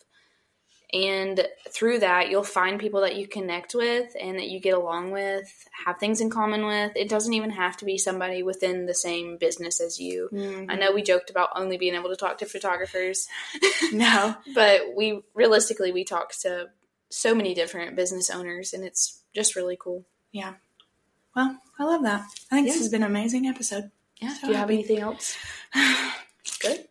And 0.93 1.47
through 1.69 1.99
that, 1.99 2.29
you'll 2.29 2.43
find 2.43 2.77
people 2.77 2.99
that 3.01 3.15
you 3.15 3.25
connect 3.25 3.73
with 3.73 4.11
and 4.19 4.37
that 4.37 4.49
you 4.49 4.59
get 4.59 4.73
along 4.73 5.11
with, 5.11 5.49
have 5.85 5.99
things 5.99 6.19
in 6.19 6.29
common 6.29 6.65
with. 6.65 6.91
It 6.97 7.07
doesn't 7.07 7.33
even 7.33 7.51
have 7.51 7.77
to 7.77 7.85
be 7.85 7.97
somebody 7.97 8.43
within 8.43 8.87
the 8.87 8.93
same 8.93 9.37
business 9.37 9.79
as 9.79 10.01
you. 10.01 10.27
I 10.69 10.75
know 10.75 10.91
we 10.91 11.01
joked 11.01 11.29
about 11.29 11.49
only 11.55 11.77
being 11.77 11.95
able 11.95 12.09
to 12.09 12.17
talk 12.17 12.39
to 12.39 12.45
photographers, 12.45 13.27
No. 13.93 14.35
but 14.53 14.81
we 14.93 15.21
realistically 15.33 15.93
we 15.93 16.03
talk 16.03 16.33
to 16.41 16.67
so 17.09 17.33
many 17.33 17.53
different 17.53 17.95
business 17.95 18.29
owners 18.29 18.73
and 18.73 18.83
it's 18.83 19.23
just 19.33 19.55
really 19.55 19.77
cool. 19.79 20.05
Yeah. 20.31 20.53
Well, 21.35 21.57
I 21.79 21.83
love 21.83 22.03
that. 22.03 22.21
I 22.51 22.55
think 22.55 22.67
Yeah. 22.67 22.73
this 22.73 22.81
has 22.81 22.89
been 22.91 23.03
an 23.03 23.09
amazing 23.09 23.47
episode. 23.47 23.91
Yeah. 24.21 24.33
So 24.35 24.47
Do 24.47 24.53
you 24.53 24.57
have 24.57 24.69
anything 24.69 24.99
else? 24.99 25.35
Good. 26.61 26.85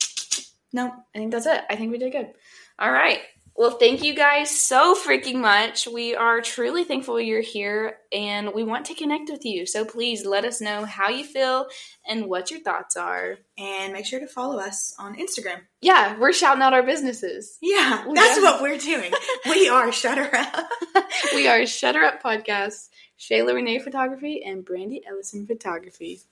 No. 0.72 0.92
I 1.14 1.18
think 1.18 1.32
that's 1.32 1.46
it. 1.46 1.62
I 1.68 1.76
think 1.76 1.90
we 1.92 1.98
did 1.98 2.12
good. 2.12 2.32
All 2.78 2.90
right. 2.92 3.20
Well, 3.60 3.72
thank 3.72 4.02
you 4.02 4.14
guys 4.14 4.48
so 4.50 4.94
freaking 4.94 5.34
much. 5.34 5.86
We 5.86 6.16
are 6.16 6.40
truly 6.40 6.82
thankful 6.82 7.20
you're 7.20 7.42
here 7.42 7.98
and 8.10 8.54
we 8.54 8.64
want 8.64 8.86
to 8.86 8.94
connect 8.94 9.28
with 9.28 9.44
you. 9.44 9.66
So 9.66 9.84
please 9.84 10.24
let 10.24 10.46
us 10.46 10.62
know 10.62 10.86
how 10.86 11.10
you 11.10 11.24
feel 11.24 11.66
and 12.08 12.24
what 12.24 12.50
your 12.50 12.60
thoughts 12.60 12.96
are. 12.96 13.36
And 13.58 13.92
make 13.92 14.06
sure 14.06 14.18
to 14.18 14.26
follow 14.26 14.58
us 14.58 14.94
on 14.98 15.14
Instagram. 15.16 15.58
Yeah, 15.82 16.18
we're 16.18 16.32
shouting 16.32 16.62
out 16.62 16.72
our 16.72 16.82
businesses. 16.82 17.58
Yeah, 17.60 18.06
We 18.08 18.14
that's 18.14 18.40
what 18.40 18.62
we're 18.62 18.78
doing. 18.78 19.12
We 19.46 19.68
are 19.68 19.92
Shutter 19.92 20.34
Up. 20.34 20.66
we 21.34 21.46
are 21.46 21.66
Shutter 21.66 22.00
Up 22.00 22.22
Podcasts, 22.22 22.88
Shayla 23.18 23.52
Renee 23.52 23.80
Photography, 23.80 24.42
and 24.42 24.64
Brandy 24.64 25.02
Ellison 25.06 25.46
Photography. 25.46 26.22